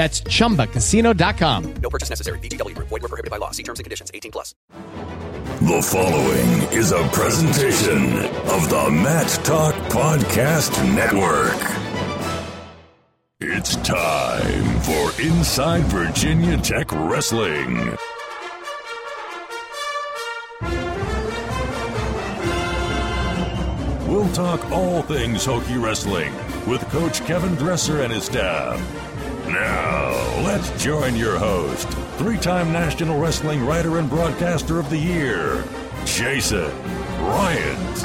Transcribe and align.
That's 0.00 0.22
chumbacasino.com. 0.22 1.74
No 1.82 1.90
purchase 1.90 2.08
necessary. 2.08 2.38
VGW 2.38 2.74
Group. 2.74 2.88
Void 2.88 3.02
were 3.02 3.08
prohibited 3.08 3.30
by 3.30 3.36
law. 3.36 3.50
See 3.50 3.62
terms 3.62 3.80
and 3.80 3.84
conditions. 3.84 4.10
18 4.14 4.32
plus. 4.32 4.54
The 4.70 5.82
following 5.82 6.72
is 6.72 6.92
a 6.92 7.06
presentation 7.12 8.16
of 8.48 8.70
the 8.70 8.90
Mat 8.90 9.28
Talk 9.44 9.74
Podcast 9.92 10.72
Network. 10.94 11.52
It's 13.40 13.76
time 13.76 14.80
for 14.80 15.20
Inside 15.20 15.82
Virginia 15.82 16.56
Tech 16.56 16.90
Wrestling. 16.92 17.98
We'll 24.08 24.32
talk 24.32 24.64
all 24.70 25.02
things 25.02 25.44
Hokie 25.44 25.82
wrestling 25.82 26.32
with 26.66 26.80
Coach 26.88 27.22
Kevin 27.26 27.54
Dresser 27.56 28.00
and 28.00 28.10
his 28.10 28.24
staff. 28.24 29.09
Now, 29.52 30.12
let's 30.44 30.70
join 30.82 31.16
your 31.16 31.36
host, 31.36 31.88
three 32.18 32.38
time 32.38 32.72
National 32.72 33.18
Wrestling 33.18 33.66
Writer 33.66 33.98
and 33.98 34.08
Broadcaster 34.08 34.78
of 34.78 34.88
the 34.90 34.96
Year, 34.96 35.64
Jason 36.04 36.70
Bryant. 37.18 38.04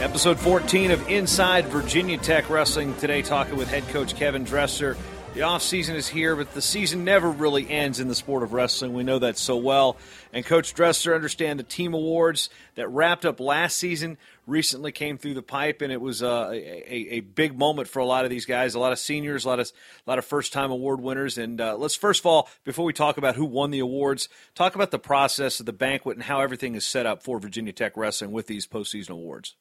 Episode 0.00 0.38
14 0.38 0.90
of 0.90 1.06
Inside 1.06 1.66
Virginia 1.66 2.16
Tech 2.16 2.48
Wrestling. 2.48 2.94
Today, 2.94 3.20
talking 3.20 3.56
with 3.56 3.68
head 3.68 3.86
coach 3.88 4.16
Kevin 4.16 4.44
Dresser. 4.44 4.96
The 5.36 5.42
offseason 5.42 5.96
is 5.96 6.08
here, 6.08 6.34
but 6.34 6.54
the 6.54 6.62
season 6.62 7.04
never 7.04 7.30
really 7.30 7.68
ends 7.68 8.00
in 8.00 8.08
the 8.08 8.14
sport 8.14 8.42
of 8.42 8.54
wrestling. 8.54 8.94
We 8.94 9.04
know 9.04 9.18
that 9.18 9.36
so 9.36 9.58
well. 9.58 9.98
And 10.32 10.46
Coach 10.46 10.72
Dresser 10.72 11.14
understand 11.14 11.58
the 11.58 11.62
team 11.62 11.92
awards 11.92 12.48
that 12.74 12.88
wrapped 12.88 13.26
up 13.26 13.38
last 13.38 13.76
season 13.76 14.16
recently 14.46 14.92
came 14.92 15.18
through 15.18 15.34
the 15.34 15.42
pipe, 15.42 15.82
and 15.82 15.92
it 15.92 16.00
was 16.00 16.22
uh, 16.22 16.48
a, 16.52 17.16
a, 17.16 17.20
big 17.20 17.58
moment 17.58 17.86
for 17.86 17.98
a 17.98 18.06
lot 18.06 18.24
of 18.24 18.30
these 18.30 18.46
guys, 18.46 18.74
a 18.74 18.78
lot 18.78 18.92
of 18.92 18.98
seniors, 18.98 19.44
a 19.44 19.48
lot 19.48 19.60
of 19.60 19.70
a 20.06 20.10
lot 20.10 20.18
of 20.18 20.24
first 20.24 20.54
time 20.54 20.70
award 20.70 21.02
winners. 21.02 21.36
And 21.36 21.60
uh, 21.60 21.76
let's 21.76 21.96
first 21.96 22.20
of 22.20 22.26
all, 22.26 22.48
before 22.64 22.86
we 22.86 22.94
talk 22.94 23.18
about 23.18 23.36
who 23.36 23.44
won 23.44 23.70
the 23.70 23.80
awards, 23.80 24.30
talk 24.54 24.74
about 24.74 24.90
the 24.90 24.98
process 24.98 25.60
of 25.60 25.66
the 25.66 25.72
banquet 25.74 26.16
and 26.16 26.24
how 26.24 26.40
everything 26.40 26.74
is 26.76 26.86
set 26.86 27.04
up 27.04 27.22
for 27.22 27.38
Virginia 27.38 27.74
Tech 27.74 27.94
wrestling 27.98 28.32
with 28.32 28.46
these 28.46 28.66
postseason 28.66 29.10
awards. 29.10 29.54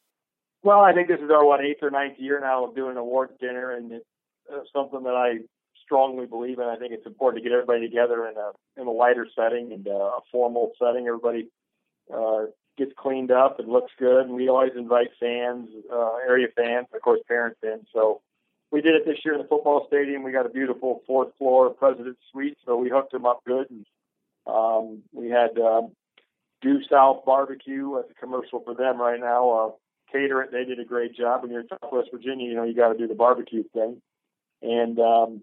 Well, 0.63 0.79
I 0.79 0.93
think 0.93 1.09
this 1.09 1.19
is 1.19 1.30
our 1.30 1.45
what 1.45 1.59
eighth 1.59 1.83
or 1.83 1.91
ninth 1.91 2.15
year 2.17 2.39
now 2.39 2.64
of 2.64 2.75
doing 2.77 2.91
an 2.91 2.97
awards 2.97 3.33
dinner, 3.41 3.71
and 3.71 3.91
it's 3.91 4.05
uh, 4.49 4.59
something 4.73 5.03
that 5.03 5.15
I 5.15 5.39
strongly 5.85 6.25
believe 6.25 6.59
in. 6.59 6.65
I 6.65 6.75
think 6.75 6.91
it's 6.91 7.05
important 7.05 7.43
to 7.43 7.49
get 7.49 7.53
everybody 7.53 7.87
together 7.87 8.27
in 8.27 8.35
a 8.37 8.81
in 8.81 8.87
a 8.87 8.91
wider 8.91 9.27
setting 9.35 9.71
and 9.71 9.87
uh, 9.87 9.91
a 9.91 10.19
formal 10.31 10.71
setting. 10.79 11.07
Everybody 11.07 11.49
uh, 12.13 12.45
gets 12.77 12.91
cleaned 12.97 13.31
up 13.31 13.59
and 13.59 13.69
looks 13.69 13.91
good. 13.97 14.25
And 14.25 14.35
we 14.35 14.49
always 14.49 14.73
invite 14.75 15.09
fans, 15.19 15.69
uh, 15.91 16.15
area 16.27 16.47
fans, 16.55 16.87
of 16.93 17.01
course, 17.01 17.21
parents 17.27 17.59
in. 17.63 17.85
So 17.93 18.21
we 18.71 18.81
did 18.81 18.95
it 18.95 19.05
this 19.05 19.19
year 19.23 19.35
in 19.35 19.41
the 19.41 19.47
football 19.47 19.85
stadium. 19.87 20.23
We 20.23 20.31
got 20.31 20.45
a 20.45 20.49
beautiful 20.49 21.01
fourth 21.07 21.29
floor 21.37 21.69
president's 21.69 22.19
suite, 22.31 22.57
so 22.65 22.75
we 22.75 22.89
hooked 22.89 23.11
them 23.11 23.25
up 23.25 23.43
good. 23.45 23.69
And 23.69 23.85
um, 24.47 25.03
we 25.13 25.29
had 25.29 25.57
um, 25.57 25.91
Due 26.61 26.81
South 26.89 27.23
Barbecue 27.25 27.97
as 27.99 28.05
a 28.09 28.19
commercial 28.19 28.59
for 28.59 28.73
them 28.73 28.99
right 28.99 29.19
now. 29.19 29.49
Uh, 29.49 29.71
cater 30.11 30.41
it. 30.41 30.52
They 30.52 30.65
did 30.65 30.79
a 30.79 30.85
great 30.85 31.15
job. 31.15 31.41
When 31.41 31.52
you're 31.52 31.61
in 31.61 31.67
Southwest 31.67 32.09
Virginia, 32.11 32.47
you 32.47 32.55
know 32.55 32.63
you 32.63 32.75
got 32.75 32.91
to 32.91 32.97
do 32.97 33.07
the 33.07 33.15
barbecue 33.15 33.63
thing. 33.73 34.02
And 34.61 34.99
um, 34.99 35.41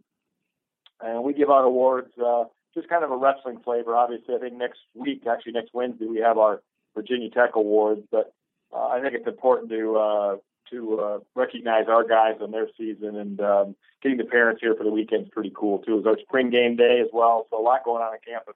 and 1.03 1.23
we 1.25 1.35
give 1.35 1.51
out 1.51 1.65
awards, 1.65 2.13
uh, 2.19 2.45
just 2.75 2.89
kind 2.89 3.05
of 3.05 3.11
a 3.11 3.17
wrestling 3.17 3.61
flavor. 3.65 3.97
Obviously, 3.97 4.35
I 4.35 4.39
think 4.39 4.55
next 4.55 4.79
week, 4.95 5.23
actually 5.31 5.53
next 5.53 5.75
Wednesday, 5.75 6.07
we 6.07 6.19
have 6.19 6.39
our 6.39 6.63
Virginia 6.95 7.31
Tech 7.31 7.51
awards. 7.55 8.03
But 8.11 8.33
uh, 8.73 8.87
I 8.87 9.01
think 9.01 9.15
it's 9.15 9.27
important 9.27 9.71
to 9.71 9.97
uh, 9.97 10.37
to 10.71 11.01
uh, 11.01 11.19
recognize 11.35 11.87
our 11.89 12.07
guys 12.07 12.37
on 12.41 12.51
their 12.51 12.69
season 12.79 13.17
and 13.17 13.41
um, 13.41 13.77
getting 14.03 14.19
the 14.19 14.25
parents 14.25 14.61
here 14.61 14.75
for 14.75 14.85
the 14.85 14.91
weekend 14.91 15.25
is 15.25 15.29
pretty 15.31 15.53
cool 15.55 15.79
too. 15.79 15.99
It's 15.99 16.07
our 16.07 16.19
spring 16.23 16.51
game 16.51 16.77
day 16.77 17.01
as 17.03 17.09
well, 17.13 17.47
so 17.51 17.61
a 17.61 17.63
lot 17.63 17.85
going 17.85 18.03
on 18.03 18.13
on 18.13 18.19
campus. 18.27 18.55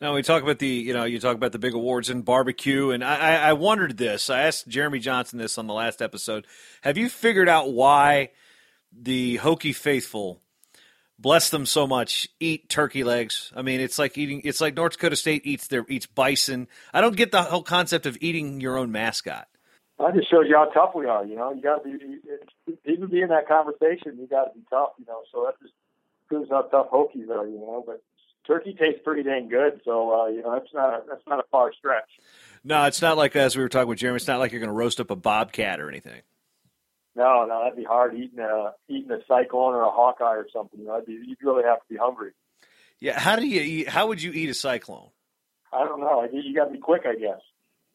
Now 0.00 0.14
we 0.14 0.22
talk 0.22 0.42
about 0.42 0.58
the, 0.58 0.68
you 0.68 0.92
know, 0.92 1.04
you 1.04 1.18
talk 1.18 1.36
about 1.36 1.52
the 1.52 1.58
big 1.58 1.72
awards 1.72 2.10
and 2.10 2.22
barbecue, 2.22 2.90
and 2.90 3.02
I, 3.02 3.48
I 3.48 3.52
wondered 3.54 3.96
this. 3.96 4.28
I 4.28 4.42
asked 4.42 4.68
Jeremy 4.68 4.98
Johnson 4.98 5.38
this 5.38 5.56
on 5.56 5.66
the 5.66 5.72
last 5.72 6.02
episode. 6.02 6.46
Have 6.82 6.98
you 6.98 7.08
figured 7.08 7.48
out 7.48 7.72
why 7.72 8.30
the 8.92 9.38
Hokie 9.38 9.74
faithful 9.74 10.42
bless 11.18 11.50
them 11.50 11.66
so 11.66 11.86
much, 11.86 12.28
eat 12.40 12.68
turkey 12.68 13.04
legs. 13.04 13.52
I 13.54 13.62
mean, 13.62 13.80
it's 13.80 13.98
like 13.98 14.16
eating. 14.18 14.42
It's 14.44 14.60
like 14.60 14.74
North 14.74 14.92
Dakota 14.92 15.16
State 15.16 15.46
eats 15.46 15.68
their 15.68 15.84
eats 15.88 16.06
bison. 16.06 16.68
I 16.92 17.00
don't 17.00 17.16
get 17.16 17.32
the 17.32 17.42
whole 17.42 17.62
concept 17.62 18.06
of 18.06 18.18
eating 18.20 18.60
your 18.60 18.76
own 18.76 18.92
mascot. 18.92 19.48
That 19.98 20.14
just 20.14 20.30
shows 20.30 20.44
you 20.48 20.56
how 20.56 20.66
tough 20.66 20.94
we 20.94 21.06
are. 21.06 21.24
You 21.24 21.36
know, 21.36 21.52
you 21.52 21.62
got 21.62 21.82
to 21.82 21.88
be 21.88 22.18
even 22.84 23.08
be 23.08 23.22
in 23.22 23.28
that 23.28 23.48
conversation. 23.48 24.18
You 24.18 24.26
got 24.26 24.44
to 24.44 24.54
be 24.54 24.64
tough. 24.68 24.90
You 24.98 25.06
know, 25.06 25.22
so 25.32 25.46
that 25.46 25.60
just 25.62 25.74
proves 26.28 26.50
how 26.50 26.62
tough 26.62 26.90
Hokies 26.90 27.30
are. 27.30 27.46
You 27.46 27.58
know, 27.58 27.82
but 27.86 28.02
turkey 28.46 28.76
tastes 28.78 29.00
pretty 29.02 29.22
dang 29.22 29.48
good. 29.48 29.80
So 29.84 30.20
uh, 30.20 30.26
you 30.26 30.42
know, 30.42 30.52
that's 30.52 30.72
not 30.74 30.94
a, 30.94 31.02
that's 31.08 31.26
not 31.26 31.40
a 31.40 31.44
far 31.50 31.72
stretch. 31.72 32.10
No, 32.62 32.84
it's 32.84 33.00
not 33.00 33.16
like 33.16 33.36
as 33.36 33.56
we 33.56 33.62
were 33.62 33.68
talking 33.68 33.88
with 33.88 33.98
Jeremy. 33.98 34.16
It's 34.16 34.28
not 34.28 34.38
like 34.38 34.52
you're 34.52 34.60
going 34.60 34.68
to 34.68 34.74
roast 34.74 35.00
up 35.00 35.10
a 35.10 35.16
bobcat 35.16 35.80
or 35.80 35.88
anything. 35.88 36.20
No, 37.16 37.46
no, 37.46 37.62
that'd 37.62 37.76
be 37.76 37.84
hard 37.84 38.14
eating 38.14 38.38
a 38.40 38.74
eating 38.88 39.10
a 39.10 39.18
cyclone 39.26 39.74
or 39.74 39.82
a 39.82 39.90
Hawkeye 39.90 40.36
or 40.36 40.46
something. 40.52 40.80
You 40.80 40.86
know, 40.86 41.00
be, 41.04 41.12
you'd 41.12 41.38
really 41.42 41.64
have 41.64 41.78
to 41.78 41.88
be 41.88 41.96
hungry. 41.96 42.32
Yeah, 43.00 43.18
how 43.18 43.36
do 43.36 43.46
you 43.46 43.60
eat? 43.60 43.88
How 43.88 44.08
would 44.08 44.22
you 44.22 44.32
eat 44.32 44.50
a 44.50 44.54
cyclone? 44.54 45.08
I 45.72 45.84
don't 45.84 46.00
know. 46.00 46.28
You 46.30 46.54
got 46.54 46.66
to 46.66 46.72
be 46.72 46.78
quick, 46.78 47.02
I 47.06 47.14
guess. 47.14 47.40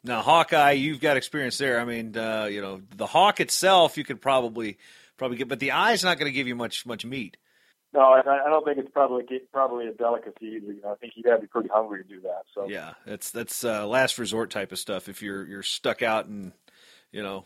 Now, 0.04 0.22
Hawkeye, 0.22 0.72
you've 0.72 1.00
got 1.00 1.18
experience 1.18 1.60
there. 1.60 1.80
I 1.80 1.86
mean, 1.86 2.18
uh, 2.18 2.46
you 2.46 2.62
know, 2.62 2.81
the 2.96 3.06
hawk 3.06 3.40
itself, 3.40 3.98
you 3.98 4.04
could 4.04 4.20
probably 4.20 4.78
probably 5.18 5.38
get, 5.38 5.48
but 5.48 5.60
the 5.60 5.72
eye's 5.72 6.04
not 6.04 6.18
going 6.18 6.31
to 6.31 6.36
give 6.36 6.48
you 6.48 6.56
much 6.56 6.86
much 6.88 7.06
meat. 7.06 7.38
No, 7.94 8.02
I, 8.02 8.22
I 8.22 8.50
don't 8.50 8.66
think 8.66 8.80
it's 8.80 8.92
probably 8.92 9.24
probably 9.54 9.88
a 9.88 9.94
delicacy 9.94 10.46
either. 10.56 10.74
You 10.74 10.81
know, 10.81 10.94
I 10.94 10.96
think 10.96 11.14
you'd 11.16 11.28
have 11.28 11.38
to 11.38 11.42
be 11.42 11.48
pretty 11.48 11.70
hungry 11.72 12.04
to 12.04 12.10
do 12.10 12.22
that. 12.22 12.44
So 12.56 12.68
yeah, 12.68 12.94
that's 13.06 13.30
that's 13.30 13.64
uh, 13.64 13.86
last 13.86 14.18
resort 14.18 14.50
type 14.50 14.72
of 14.72 14.80
stuff. 14.80 15.10
If 15.10 15.22
you're 15.22 15.46
you're 15.46 15.64
stuck 15.64 16.02
out 16.02 16.26
and 16.26 16.54
you 17.12 17.22
know 17.22 17.46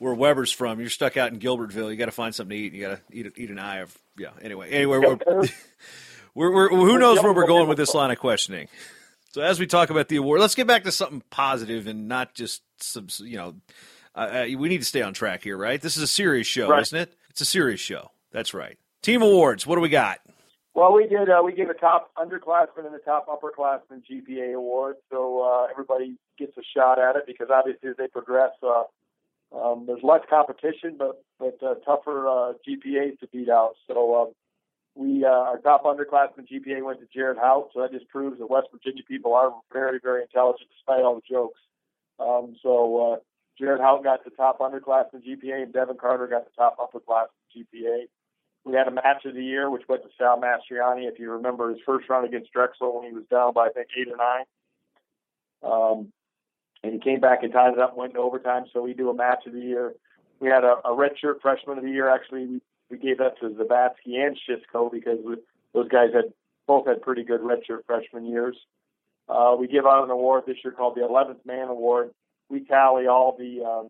where 0.00 0.14
Weber's 0.14 0.50
from. 0.50 0.80
You're 0.80 0.90
stuck 0.90 1.16
out 1.16 1.32
in 1.32 1.38
Gilbertville. 1.38 1.90
You 1.90 1.96
got 1.96 2.06
to 2.06 2.10
find 2.10 2.34
something 2.34 2.56
to 2.56 2.62
eat. 2.62 2.72
You 2.72 2.80
got 2.80 3.08
to 3.10 3.16
eat 3.16 3.32
eat 3.36 3.50
an 3.50 3.60
eye 3.60 3.78
of 3.78 3.96
yeah. 4.18 4.30
Anyway, 4.42 4.70
anyway, 4.70 4.98
we're, 4.98 5.18
we're, 6.34 6.52
we're 6.52 6.68
who 6.70 6.98
knows 6.98 7.22
where 7.22 7.32
we're 7.32 7.46
going 7.46 7.68
with 7.68 7.78
this 7.78 7.94
line 7.94 8.10
of 8.10 8.18
questioning. 8.18 8.68
So 9.32 9.42
as 9.42 9.60
we 9.60 9.66
talk 9.66 9.90
about 9.90 10.08
the 10.08 10.16
award, 10.16 10.40
let's 10.40 10.56
get 10.56 10.66
back 10.66 10.82
to 10.84 10.92
something 10.92 11.22
positive 11.30 11.86
and 11.86 12.08
not 12.08 12.34
just 12.34 12.62
some 12.82 13.06
you 13.20 13.36
know. 13.36 13.54
Uh, 14.12 14.46
we 14.58 14.68
need 14.68 14.78
to 14.78 14.84
stay 14.84 15.02
on 15.02 15.14
track 15.14 15.44
here, 15.44 15.56
right? 15.56 15.80
This 15.80 15.96
is 15.96 16.02
a 16.02 16.06
serious 16.06 16.46
show, 16.48 16.68
right. 16.68 16.82
isn't 16.82 16.98
it? 16.98 17.14
It's 17.30 17.40
a 17.40 17.44
serious 17.44 17.78
show. 17.78 18.10
That's 18.32 18.52
right. 18.52 18.76
Team 19.02 19.22
awards. 19.22 19.68
What 19.68 19.76
do 19.76 19.80
we 19.80 19.88
got? 19.88 20.18
Well, 20.74 20.92
we 20.92 21.06
did. 21.06 21.28
Uh, 21.28 21.42
we 21.44 21.52
gave 21.52 21.68
a 21.68 21.74
top 21.74 22.10
underclassmen 22.16 22.86
and 22.86 22.94
a 22.94 22.98
top 22.98 23.26
upperclassmen 23.28 24.02
GPA 24.10 24.54
award, 24.54 24.96
so 25.10 25.42
uh, 25.42 25.66
everybody 25.70 26.16
gets 26.38 26.56
a 26.56 26.62
shot 26.74 26.98
at 26.98 27.16
it 27.16 27.24
because 27.26 27.48
obviously 27.52 27.90
as 27.90 27.96
they 27.96 28.08
progress, 28.08 28.50
uh, 28.62 28.82
um, 29.52 29.84
there's 29.86 30.02
less 30.02 30.20
competition, 30.28 30.96
but 30.98 31.22
but 31.38 31.58
uh, 31.62 31.74
tougher 31.84 32.28
uh, 32.28 32.52
GPAs 32.66 33.18
to 33.20 33.26
beat 33.32 33.48
out. 33.48 33.74
So 33.86 34.22
um, 34.22 34.32
we 34.94 35.24
uh, 35.24 35.28
our 35.28 35.58
top 35.58 35.84
underclassmen 35.84 36.46
GPA 36.50 36.84
went 36.84 37.00
to 37.00 37.06
Jared 37.12 37.38
Haught, 37.38 37.70
so 37.74 37.80
that 37.80 37.92
just 37.92 38.08
proves 38.08 38.38
that 38.38 38.50
West 38.50 38.68
Virginia 38.72 39.02
people 39.06 39.34
are 39.34 39.52
very 39.72 39.98
very 40.02 40.22
intelligent 40.22 40.70
despite 40.76 41.02
all 41.02 41.16
the 41.16 41.22
jokes. 41.28 41.60
Um, 42.20 42.54
so 42.62 43.14
uh, 43.14 43.16
Jared 43.58 43.80
Haught 43.80 44.04
got 44.04 44.24
the 44.24 44.30
top 44.30 44.60
underclassmen 44.60 45.24
GPA, 45.26 45.62
and 45.62 45.72
Devin 45.72 45.96
Carter 45.96 46.26
got 46.26 46.44
the 46.44 46.52
top 46.56 46.76
upperclassmen 46.78 47.56
GPA. 47.56 48.04
we 48.64 48.74
had 48.74 48.86
a 48.86 48.92
match 48.92 49.24
of 49.24 49.34
the 49.34 49.44
year, 49.44 49.68
which 49.68 49.88
went 49.88 50.02
to 50.02 50.08
Sal 50.16 50.40
Mastriani. 50.40 51.08
If 51.08 51.18
you 51.18 51.32
remember 51.32 51.70
his 51.70 51.80
first 51.84 52.08
round 52.08 52.26
against 52.26 52.52
Drexel 52.52 53.00
when 53.00 53.08
he 53.08 53.14
was 53.14 53.24
down 53.30 53.52
by 53.52 53.66
I 53.66 53.70
think 53.70 53.88
eight 53.98 54.08
or 54.08 54.16
nine, 54.16 54.44
um, 55.62 56.12
and 56.82 56.92
he 56.92 56.98
came 56.98 57.20
back 57.20 57.42
and 57.42 57.52
tied 57.52 57.72
it 57.72 57.78
up, 57.78 57.96
went 57.96 58.14
to 58.14 58.20
overtime. 58.20 58.64
So 58.72 58.82
we 58.82 58.94
do 58.94 59.10
a 59.10 59.14
match 59.14 59.46
of 59.46 59.52
the 59.52 59.60
year. 59.60 59.94
We 60.40 60.48
had 60.48 60.64
a, 60.64 60.76
a 60.84 60.96
redshirt 60.96 61.40
freshman 61.42 61.78
of 61.78 61.84
the 61.84 61.90
year. 61.90 62.08
Actually, 62.08 62.46
we, 62.46 62.60
we 62.90 62.98
gave 62.98 63.18
that 63.18 63.38
to 63.40 63.50
Zavatsky 63.50 64.16
and 64.16 64.38
Chishko 64.48 64.90
because 64.90 65.18
we, 65.24 65.36
those 65.74 65.88
guys 65.88 66.08
had 66.14 66.32
both 66.66 66.86
had 66.86 67.02
pretty 67.02 67.24
good 67.24 67.40
redshirt 67.40 67.84
freshman 67.86 68.26
years. 68.26 68.56
Uh, 69.28 69.54
we 69.58 69.68
give 69.68 69.86
out 69.86 70.04
an 70.04 70.10
award 70.10 70.44
this 70.46 70.56
year 70.64 70.72
called 70.72 70.96
the 70.96 71.02
11th 71.02 71.44
Man 71.44 71.68
Award. 71.68 72.10
We 72.48 72.64
tally 72.64 73.06
all 73.06 73.36
the 73.38 73.64
um, 73.64 73.88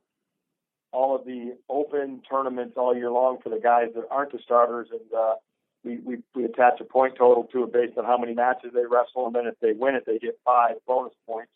all 0.93 1.15
of 1.15 1.25
the 1.25 1.57
open 1.69 2.21
tournaments 2.29 2.75
all 2.77 2.95
year 2.95 3.11
long 3.11 3.39
for 3.43 3.49
the 3.49 3.61
guys 3.61 3.89
that 3.95 4.05
aren't 4.11 4.33
the 4.33 4.39
starters, 4.45 4.89
and 4.91 5.01
uh, 5.17 5.35
we, 5.83 5.99
we 5.99 6.19
we 6.35 6.45
attach 6.45 6.81
a 6.81 6.85
point 6.85 7.15
total 7.17 7.45
to 7.45 7.65
it 7.65 7.73
based 7.73 7.97
on 7.97 8.05
how 8.05 8.19
many 8.19 8.35
matches 8.35 8.73
they 8.75 8.85
wrestle, 8.85 9.27
and 9.27 9.35
then 9.35 9.47
if 9.47 9.55
they 9.61 9.73
win 9.73 9.95
it, 9.95 10.05
they 10.05 10.19
get 10.19 10.39
five 10.45 10.77
bonus 10.87 11.15
points. 11.27 11.51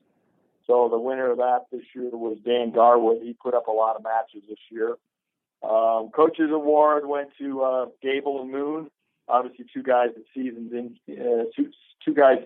So 0.66 0.88
the 0.90 0.98
winner 0.98 1.30
of 1.30 1.38
that 1.38 1.66
this 1.70 1.82
year 1.94 2.10
was 2.10 2.38
Dan 2.44 2.70
Garwood. 2.72 3.22
He 3.22 3.34
put 3.34 3.54
up 3.54 3.66
a 3.66 3.72
lot 3.72 3.96
of 3.96 4.02
matches 4.02 4.42
this 4.48 4.58
year. 4.70 4.96
Um, 5.62 6.10
Coaches 6.14 6.50
Award 6.50 7.06
went 7.06 7.30
to 7.38 7.62
uh, 7.62 7.86
Gable 8.02 8.42
and 8.42 8.50
Moon. 8.50 8.90
Obviously, 9.28 9.66
two 9.72 9.82
guys 9.82 10.08
that 10.14 10.24
seasons 10.34 10.72
in 10.72 10.96
uh, 11.10 11.44
two 11.56 11.70
two 12.04 12.14
guys 12.14 12.38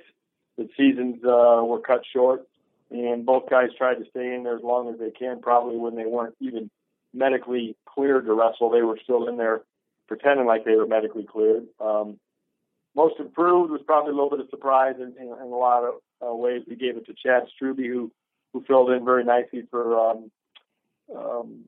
that 0.57 0.69
seasons 0.77 1.17
uh, 1.25 1.63
were 1.65 1.81
cut 1.81 2.03
short, 2.13 2.47
and 2.91 3.27
both 3.27 3.51
guys 3.51 3.71
tried 3.77 3.97
to 3.97 4.05
stay 4.11 4.35
in 4.35 4.45
there 4.45 4.57
as 4.57 4.63
long 4.63 4.93
as 4.93 4.99
they 4.99 5.11
can. 5.11 5.41
Probably 5.41 5.77
when 5.77 5.97
they 5.97 6.07
weren't 6.07 6.37
even 6.41 6.71
medically 7.13 7.77
cleared 7.87 8.27
to 8.27 8.35
wrestle, 8.35 8.71
they 8.71 8.83
were 8.83 8.99
still 9.03 9.29
in 9.29 9.37
there 9.37 9.63
pretending 10.07 10.47
like 10.47 10.65
they 10.65 10.77
were 10.77 10.87
medically 10.87 11.25
cleared. 11.25 11.67
Um, 11.81 12.19
most 12.95 13.21
improved 13.21 13.71
was 13.71 13.83
probably 13.87 14.13
a 14.13 14.15
little 14.15 14.31
bit 14.31 14.41
of 14.41 14.49
surprise 14.51 14.97
in, 14.97 15.15
in, 15.21 15.27
in 15.27 15.53
a 15.53 15.57
lot 15.57 15.85
of 15.85 15.95
uh, 16.25 16.35
ways. 16.35 16.63
We 16.69 16.77
gave 16.77 16.97
it 16.97 17.07
to 17.07 17.15
Chad 17.15 17.45
Struby, 17.61 17.87
who 17.87 18.11
who 18.53 18.65
filled 18.67 18.91
in 18.91 19.05
very 19.05 19.25
nicely 19.25 19.63
for 19.71 19.99
um, 19.99 20.31
um, 21.15 21.65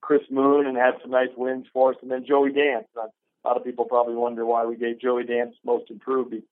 Chris 0.00 0.22
Moon 0.30 0.66
and 0.66 0.76
had 0.76 0.94
some 1.00 1.10
nice 1.10 1.28
wins 1.36 1.66
for 1.72 1.92
us. 1.92 1.96
And 2.02 2.10
then 2.10 2.24
Joey 2.26 2.52
Dance. 2.52 2.86
A 2.96 3.48
lot 3.48 3.56
of 3.56 3.64
people 3.64 3.84
probably 3.84 4.14
wonder 4.14 4.44
why 4.44 4.64
we 4.64 4.76
gave 4.76 5.00
Joey 5.00 5.24
Dance 5.24 5.54
most 5.64 5.90
improved. 5.90 6.32
You 6.32 6.42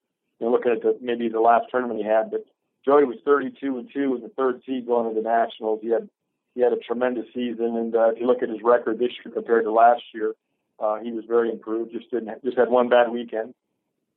know, 0.41 0.51
looking 0.51 0.73
at 0.73 0.83
the, 0.83 0.99
maybe 1.01 1.29
the 1.29 1.41
last 1.41 1.67
tournament 1.71 2.01
he 2.01 2.07
had, 2.07 2.31
but 2.31 2.45
Joey 2.85 3.05
was 3.05 3.17
32 3.25 3.79
and 3.79 3.89
two 3.93 4.17
in 4.17 4.23
the 4.23 4.29
third 4.29 4.63
seed 4.67 4.87
going 4.87 5.09
to 5.09 5.15
the 5.15 5.27
Nationals. 5.27 5.81
He 5.83 5.91
had 5.91 6.09
he 6.55 6.61
had 6.61 6.73
a 6.73 6.77
tremendous 6.77 7.27
season, 7.33 7.77
and 7.77 7.95
uh, 7.95 8.11
if 8.11 8.21
you 8.21 8.27
look 8.27 8.43
at 8.43 8.51
his 8.51 8.63
record 8.63 8.99
this 8.99 9.13
year 9.25 9.33
compared 9.33 9.65
to 9.65 9.73
last 9.73 10.03
year, 10.13 10.35
uh, 10.79 10.99
he 10.99 11.11
was 11.11 11.25
very 11.27 11.51
improved. 11.51 11.93
Just 11.93 12.11
didn't 12.11 12.45
just 12.45 12.59
had 12.59 12.69
one 12.69 12.89
bad 12.89 13.11
weekend. 13.11 13.55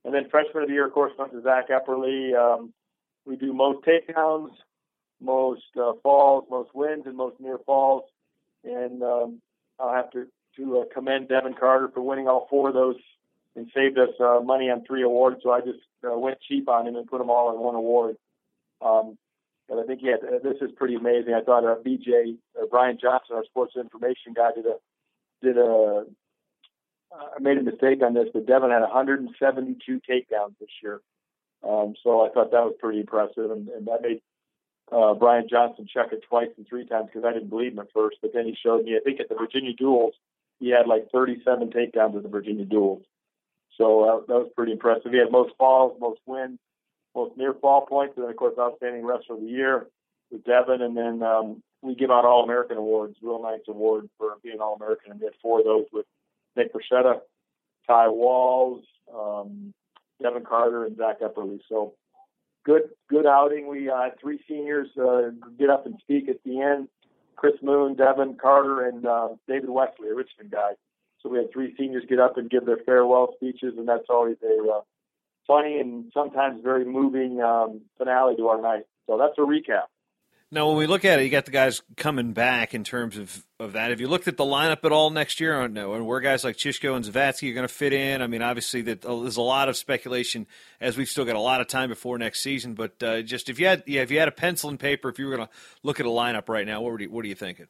And 0.04 0.14
then 0.14 0.28
freshman 0.30 0.62
of 0.62 0.68
the 0.68 0.74
year, 0.74 0.86
of 0.86 0.92
course, 0.92 1.12
went 1.18 1.32
to 1.32 1.42
Zach 1.42 1.68
Epperly. 1.68 2.34
Um, 2.36 2.72
we 3.26 3.36
do 3.36 3.52
most 3.52 3.84
takedowns, 3.84 4.50
most 5.20 5.64
uh, 5.80 5.92
falls, 6.02 6.44
most 6.50 6.70
wins, 6.74 7.04
and 7.06 7.16
most 7.16 7.38
near 7.40 7.58
falls. 7.66 8.04
And 8.64 9.02
um, 9.02 9.40
I'll 9.78 9.92
have 9.92 10.10
to 10.12 10.26
to 10.56 10.80
uh, 10.80 10.84
commend 10.94 11.28
Devin 11.28 11.54
Carter 11.54 11.90
for 11.92 12.00
winning 12.00 12.28
all 12.28 12.46
four 12.48 12.68
of 12.68 12.74
those 12.74 12.96
and 13.56 13.70
saved 13.74 13.98
us 13.98 14.08
uh, 14.20 14.40
money 14.42 14.70
on 14.70 14.84
three 14.84 15.02
awards. 15.02 15.40
So 15.42 15.50
I 15.50 15.60
just 15.60 15.80
uh, 16.04 16.16
went 16.16 16.38
cheap 16.40 16.68
on 16.68 16.86
him 16.86 16.96
and 16.96 17.06
put 17.06 17.18
them 17.18 17.30
all 17.30 17.52
in 17.54 17.60
one 17.60 17.74
award. 17.74 18.16
Um, 18.80 19.18
but 19.68 19.78
I 19.78 19.84
think 19.84 20.00
uh, 20.02 20.38
this 20.42 20.56
is 20.60 20.70
pretty 20.76 20.94
amazing. 20.94 21.34
I 21.34 21.42
thought 21.42 21.64
uh, 21.64 21.76
BJ 21.84 22.36
uh, 22.60 22.66
Brian 22.70 22.98
Johnson, 23.00 23.36
our 23.36 23.44
sports 23.44 23.74
information 23.76 24.32
guy, 24.34 24.50
did 24.54 24.66
a 24.66 24.76
did 25.42 25.58
a 25.58 26.04
uh, 27.12 27.40
made 27.40 27.58
a 27.58 27.62
mistake 27.62 28.02
on 28.02 28.14
this, 28.14 28.28
but 28.32 28.46
Devin 28.46 28.70
had 28.70 28.82
172 28.82 30.00
takedowns 30.08 30.58
this 30.60 30.68
year. 30.82 31.00
Um, 31.66 31.94
so 32.02 32.24
I 32.24 32.30
thought 32.30 32.52
that 32.52 32.64
was 32.64 32.74
pretty 32.78 33.00
impressive, 33.00 33.50
and, 33.50 33.68
and 33.68 33.86
that 33.86 34.02
made 34.02 34.20
uh, 34.92 35.14
Brian 35.14 35.48
Johnson 35.48 35.86
check 35.92 36.12
it 36.12 36.22
twice 36.28 36.48
and 36.56 36.66
three 36.68 36.86
times 36.86 37.08
because 37.12 37.26
I 37.26 37.32
didn't 37.32 37.50
believe 37.50 37.72
him 37.72 37.80
at 37.80 37.92
first. 37.92 38.18
But 38.22 38.32
then 38.32 38.46
he 38.46 38.56
showed 38.60 38.84
me, 38.84 38.96
I 38.96 39.00
think 39.00 39.20
at 39.20 39.28
the 39.28 39.34
Virginia 39.34 39.72
Duels, 39.72 40.14
he 40.60 40.70
had 40.70 40.86
like 40.86 41.10
37 41.10 41.70
takedowns 41.70 42.16
at 42.16 42.22
the 42.22 42.28
Virginia 42.28 42.64
Duels. 42.64 43.02
So 43.76 44.04
uh, 44.04 44.20
that 44.28 44.34
was 44.34 44.50
pretty 44.54 44.72
impressive. 44.72 45.12
He 45.12 45.18
had 45.18 45.32
most 45.32 45.54
falls, 45.58 45.98
most 46.00 46.20
wins, 46.24 46.58
most 47.14 47.36
near 47.36 47.54
fall 47.54 47.84
points, 47.86 48.14
and 48.16 48.24
then 48.24 48.30
of 48.30 48.36
course 48.36 48.54
outstanding 48.58 49.04
wrestler 49.04 49.36
of 49.36 49.42
the 49.42 49.48
year 49.48 49.86
with 50.30 50.44
Devin. 50.44 50.82
And 50.82 50.96
then 50.96 51.22
um, 51.22 51.62
we 51.82 51.94
give 51.94 52.10
out 52.10 52.24
All 52.24 52.44
American 52.44 52.76
awards, 52.76 53.16
real 53.20 53.42
nice 53.42 53.60
award 53.68 54.08
for 54.18 54.34
being 54.42 54.60
All 54.60 54.76
American, 54.76 55.10
and 55.12 55.20
we 55.20 55.26
had 55.26 55.34
four 55.42 55.58
of 55.58 55.64
those 55.64 55.86
with 55.92 56.06
Nick 56.56 56.72
Brascetta, 56.72 57.20
Ty 57.86 58.08
Walz, 58.08 58.84
um, 59.14 59.74
Devin 60.22 60.44
Carter, 60.44 60.84
and 60.84 60.96
Zach 60.96 61.20
Epperly. 61.20 61.60
So 61.68 61.94
good, 62.64 62.82
good 63.08 63.26
outing. 63.26 63.68
We 63.68 63.90
uh, 63.90 64.10
three 64.20 64.40
seniors 64.48 64.88
uh, 65.00 65.30
get 65.58 65.70
up 65.70 65.86
and 65.86 65.96
speak 66.00 66.28
at 66.28 66.42
the 66.44 66.60
end. 66.60 66.88
Chris 67.36 67.54
Moon, 67.62 67.94
Devin 67.94 68.38
Carter, 68.40 68.86
and 68.86 69.06
uh, 69.06 69.28
David 69.46 69.68
Wesley, 69.68 70.08
a 70.10 70.14
Richmond 70.14 70.50
guy. 70.50 70.72
So 71.22 71.28
we 71.28 71.38
had 71.38 71.52
three 71.52 71.74
seniors 71.78 72.04
get 72.08 72.18
up 72.18 72.38
and 72.38 72.48
give 72.48 72.64
their 72.64 72.78
farewell 72.86 73.34
speeches, 73.36 73.74
and 73.76 73.86
that's 73.86 74.06
always 74.08 74.36
a 74.42 74.70
uh, 74.70 74.80
funny 75.46 75.78
and 75.78 76.10
sometimes 76.12 76.62
very 76.62 76.84
moving 76.84 77.40
um, 77.40 77.82
finale 77.98 78.36
to 78.36 78.48
our 78.48 78.60
night. 78.60 78.84
So 79.06 79.18
that's 79.18 79.34
a 79.38 79.42
recap. 79.42 79.86
Now, 80.52 80.68
when 80.68 80.76
we 80.76 80.86
look 80.86 81.04
at 81.04 81.18
it, 81.18 81.24
you 81.24 81.30
got 81.30 81.44
the 81.44 81.50
guys 81.50 81.82
coming 81.96 82.32
back 82.32 82.72
in 82.72 82.84
terms 82.84 83.18
of, 83.18 83.44
of 83.58 83.72
that. 83.72 83.90
Have 83.90 84.00
you 84.00 84.06
looked 84.06 84.28
at 84.28 84.36
the 84.36 84.44
lineup 84.44 84.84
at 84.84 84.92
all 84.92 85.10
next 85.10 85.40
year? 85.40 85.60
Or 85.60 85.68
no? 85.68 85.94
And 85.94 86.06
where 86.06 86.20
guys 86.20 86.44
like 86.44 86.56
Chishko 86.56 86.94
and 86.94 87.04
Zavatsky 87.04 87.50
are 87.50 87.54
going 87.54 87.66
to 87.66 87.72
fit 87.72 87.92
in? 87.92 88.22
I 88.22 88.28
mean, 88.28 88.42
obviously, 88.42 88.82
that 88.82 89.04
uh, 89.04 89.22
there's 89.22 89.38
a 89.38 89.42
lot 89.42 89.68
of 89.68 89.76
speculation 89.76 90.46
as 90.80 90.96
we've 90.96 91.08
still 91.08 91.24
got 91.24 91.34
a 91.34 91.40
lot 91.40 91.60
of 91.60 91.66
time 91.66 91.88
before 91.88 92.16
next 92.16 92.42
season. 92.42 92.74
But 92.74 93.02
uh, 93.02 93.22
just 93.22 93.48
if 93.48 93.58
you 93.58 93.66
had, 93.66 93.82
yeah, 93.86 94.02
if 94.02 94.12
you 94.12 94.20
had 94.20 94.28
a 94.28 94.32
pencil 94.32 94.70
and 94.70 94.78
paper, 94.78 95.08
if 95.08 95.18
you 95.18 95.26
were 95.26 95.36
going 95.36 95.48
to 95.48 95.54
look 95.82 95.98
at 95.98 96.06
a 96.06 96.10
lineup 96.10 96.48
right 96.48 96.66
now, 96.66 96.80
what 96.80 96.92
were 96.92 97.00
you, 97.00 97.10
what 97.10 97.24
are 97.24 97.28
you 97.28 97.34
thinking? 97.34 97.66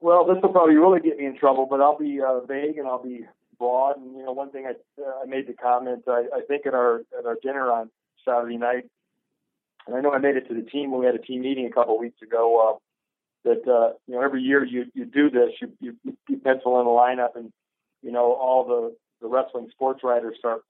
Well, 0.00 0.24
this 0.24 0.36
will 0.42 0.52
probably 0.52 0.76
really 0.76 1.00
get 1.00 1.18
me 1.18 1.26
in 1.26 1.36
trouble, 1.36 1.66
but 1.68 1.82
I'll 1.82 1.98
be 1.98 2.20
uh, 2.22 2.40
vague 2.40 2.78
and 2.78 2.88
I'll 2.88 3.02
be 3.02 3.26
broad. 3.58 3.98
And 3.98 4.16
you 4.16 4.24
know, 4.24 4.32
one 4.32 4.50
thing 4.50 4.66
I, 4.66 5.02
uh, 5.02 5.22
I 5.22 5.26
made 5.26 5.48
the 5.48 5.52
comment 5.52 6.04
I, 6.08 6.24
I 6.34 6.40
think 6.48 6.64
at 6.64 6.72
our 6.72 7.02
at 7.18 7.26
our 7.26 7.36
dinner 7.42 7.70
on 7.70 7.90
Saturday 8.24 8.56
night 8.56 8.84
and 9.86 9.96
I 9.96 10.00
know 10.00 10.12
I 10.12 10.18
made 10.18 10.36
it 10.36 10.48
to 10.48 10.54
the 10.54 10.62
team 10.62 10.90
when 10.90 11.00
we 11.00 11.06
had 11.06 11.14
a 11.14 11.18
team 11.22 11.42
meeting 11.42 11.66
a 11.66 11.72
couple 11.72 11.94
of 11.94 12.00
weeks 12.00 12.20
ago. 12.22 12.74
Uh, 12.74 12.78
that 13.44 13.68
uh, 13.70 13.94
you 14.06 14.14
know, 14.14 14.22
every 14.22 14.42
year 14.42 14.64
you 14.64 14.86
you 14.94 15.04
do 15.04 15.30
this, 15.30 15.50
you, 15.60 15.72
you 15.80 16.16
you 16.28 16.36
pencil 16.38 16.80
in 16.80 16.86
a 16.86 16.90
lineup, 16.90 17.36
and 17.36 17.52
you 18.02 18.10
know 18.10 18.32
all 18.32 18.64
the 18.64 18.96
the 19.20 19.28
wrestling 19.28 19.68
sports 19.70 20.00
writers 20.02 20.36
start 20.38 20.62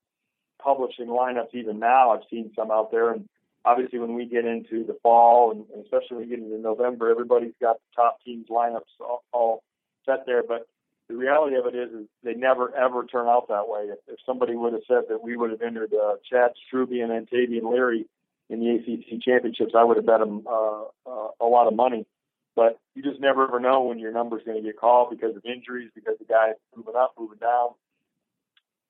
publishing 0.62 1.06
lineups. 1.06 1.54
Even 1.54 1.78
now, 1.78 2.10
I've 2.10 2.28
seen 2.30 2.52
some 2.54 2.70
out 2.70 2.90
there, 2.90 3.12
and 3.12 3.26
obviously 3.64 3.98
when 3.98 4.14
we 4.14 4.26
get 4.26 4.44
into 4.44 4.85
the 4.85 4.96
fall, 5.02 5.52
and, 5.52 5.64
and 5.75 5.85
especially 5.85 6.18
when 6.18 6.28
we 6.28 6.37
get 6.37 6.38
into 6.38 6.58
November, 6.58 7.11
everybody's 7.11 7.54
got 7.61 7.76
the 7.76 8.02
top 8.02 8.18
teams 8.23 8.46
lineups 8.50 8.92
all, 9.00 9.25
all 9.32 9.62
set 10.04 10.26
there. 10.26 10.42
But 10.46 10.66
the 11.08 11.16
reality 11.16 11.56
of 11.56 11.66
it 11.66 11.75
is, 11.75 11.90
is 11.92 12.06
they 12.23 12.35
never 12.35 12.75
ever 12.76 13.06
turn 13.06 13.26
out 13.26 13.49
that 13.49 13.68
way. 13.68 13.85
If, 13.85 13.99
if 14.06 14.18
somebody 14.26 14.54
would 14.54 14.75
have 14.75 14.82
said 14.87 15.04
that 15.08 15.23
we 15.23 15.37
would 15.37 15.50
have 15.50 15.62
entered 15.62 15.94
uh, 15.94 16.16
Chad 16.30 16.50
Struby 16.70 17.02
and 17.02 17.11
Antavian 17.11 17.73
Leary 17.73 18.06
in 18.49 18.61
the 18.61 18.71
ACC 18.71 19.21
championships, 19.23 19.75
I 19.76 19.85
would 19.85 19.97
have 19.97 20.07
bet 20.07 20.21
him 20.21 20.47
uh, 20.47 20.83
uh, 21.07 21.29
a 21.41 21.47
lot 21.47 21.67
of 21.67 21.75
money. 21.75 22.07
But 22.55 22.81
you 22.95 23.03
just 23.03 23.21
never 23.21 23.47
ever 23.47 23.61
know 23.61 23.83
when 23.83 23.99
your 23.99 24.12
number's 24.12 24.43
going 24.45 24.57
to 24.57 24.62
get 24.62 24.79
called 24.79 25.11
because 25.11 25.37
of 25.37 25.45
injuries, 25.45 25.91
because 25.95 26.15
the 26.19 26.25
guy's 26.25 26.55
moving 26.75 26.95
up, 26.97 27.12
moving 27.19 27.38
down. 27.38 27.71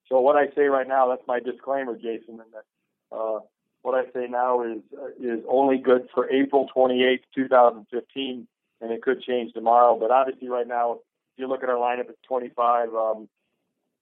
So 0.09 0.21
what 0.21 0.37
I 0.37 0.55
say 0.55 0.67
right 0.67 0.87
now, 0.87 1.09
that's 1.09 1.27
my 1.27 1.41
disclaimer, 1.41 1.97
Jason, 1.97 2.41
and 2.41 2.53
that 2.53 3.17
uh, 3.17 3.41
what 3.83 3.95
I 3.95 4.05
say 4.13 4.29
now 4.31 4.63
is 4.63 4.79
uh, 4.97 5.09
is 5.21 5.41
only 5.49 5.79
good 5.79 6.09
for 6.15 6.31
April 6.31 6.69
28th, 6.77 7.23
2015, 7.35 8.47
and 8.81 8.93
it 8.93 9.03
could 9.03 9.21
change 9.23 9.53
tomorrow. 9.53 9.99
But 9.99 10.13
obviously, 10.13 10.49
right 10.49 10.67
now, 10.67 10.93
if 10.93 10.99
you 11.37 11.49
look 11.49 11.65
at 11.65 11.69
our 11.69 11.77
lineup 11.77 12.09
it's 12.09 12.19
25, 12.29 12.95
um, 12.95 13.29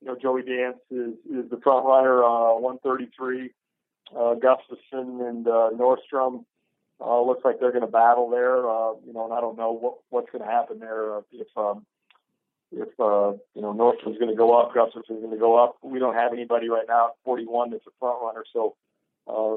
you 0.03 0.09
know 0.09 0.17
Joey 0.21 0.43
Dance 0.43 0.77
is 0.91 1.15
is 1.31 1.49
the 1.51 1.59
front 1.63 1.87
runner, 1.87 2.23
uh, 2.23 2.55
133 2.59 3.51
uh, 4.17 4.35
Gustafson 4.35 5.21
and 5.21 5.47
uh, 5.47 5.71
Nordstrom. 5.75 6.45
Uh, 7.01 7.21
looks 7.23 7.45
like 7.45 7.59
they're 7.59 7.73
going 7.73 7.85
to 7.85 7.91
battle 7.91 8.31
there. 8.31 8.59
Uh, 8.59 8.95
you 9.05 9.13
know, 9.13 9.25
and 9.25 9.35
I 9.35 9.41
don't 9.41 9.59
know 9.59 9.73
what 9.73 9.95
what's 10.11 10.31
going 10.31 10.45
to 10.45 10.51
happen 10.51 10.79
there. 10.79 11.17
Uh, 11.17 11.21
if 11.33 11.49
um, 11.57 11.85
if 12.71 12.89
uh, 13.01 13.33
you 13.55 13.63
know 13.63 13.73
Nordstrom's 13.75 14.19
going 14.19 14.31
to 14.31 14.37
go 14.37 14.59
up, 14.59 14.75
Gustafson's 14.75 15.21
going 15.21 15.31
to 15.31 15.37
go 15.37 15.63
up. 15.63 15.77
We 15.83 15.99
don't 15.99 16.15
have 16.15 16.33
anybody 16.33 16.69
right 16.69 16.87
now 16.89 17.09
at 17.09 17.15
41 17.25 17.71
that's 17.71 17.87
a 17.87 17.91
front 17.99 18.23
runner. 18.23 18.45
So 18.53 18.77
uh, 19.27 19.57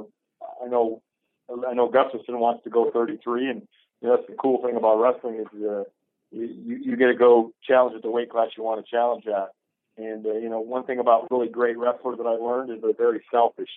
I 0.63 0.67
know 0.67 1.01
I 1.49 1.73
know 1.73 1.89
Gustafson 1.89 2.39
wants 2.39 2.63
to 2.63 2.69
go 2.69 2.91
33, 2.91 3.49
and 3.49 3.67
you 4.01 4.07
know, 4.07 4.15
that's 4.15 4.27
the 4.27 4.35
cool 4.35 4.61
thing 4.61 4.75
about 4.75 4.99
wrestling 4.99 5.35
is 5.35 5.63
uh, 5.63 5.83
you 6.31 6.77
you 6.83 6.97
get 6.97 7.07
to 7.07 7.15
go 7.15 7.53
challenge 7.67 7.95
at 7.95 8.01
the 8.01 8.11
weight 8.11 8.29
class 8.29 8.49
you 8.57 8.63
want 8.63 8.83
to 8.83 8.89
challenge 8.89 9.25
at. 9.27 9.49
And 9.97 10.25
uh, 10.25 10.33
you 10.33 10.49
know, 10.49 10.59
one 10.59 10.83
thing 10.83 10.99
about 10.99 11.27
really 11.31 11.47
great 11.47 11.77
wrestlers 11.77 12.17
that 12.17 12.27
I 12.27 12.35
learned 12.35 12.71
is 12.71 12.81
they're 12.81 12.93
very 12.93 13.23
selfish. 13.31 13.69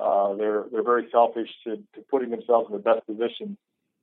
Uh, 0.00 0.34
they're 0.34 0.64
they're 0.72 0.82
very 0.82 1.06
selfish 1.12 1.48
to, 1.64 1.76
to 1.94 2.00
putting 2.10 2.30
themselves 2.30 2.68
in 2.70 2.76
the 2.76 2.82
best 2.82 3.06
position 3.06 3.56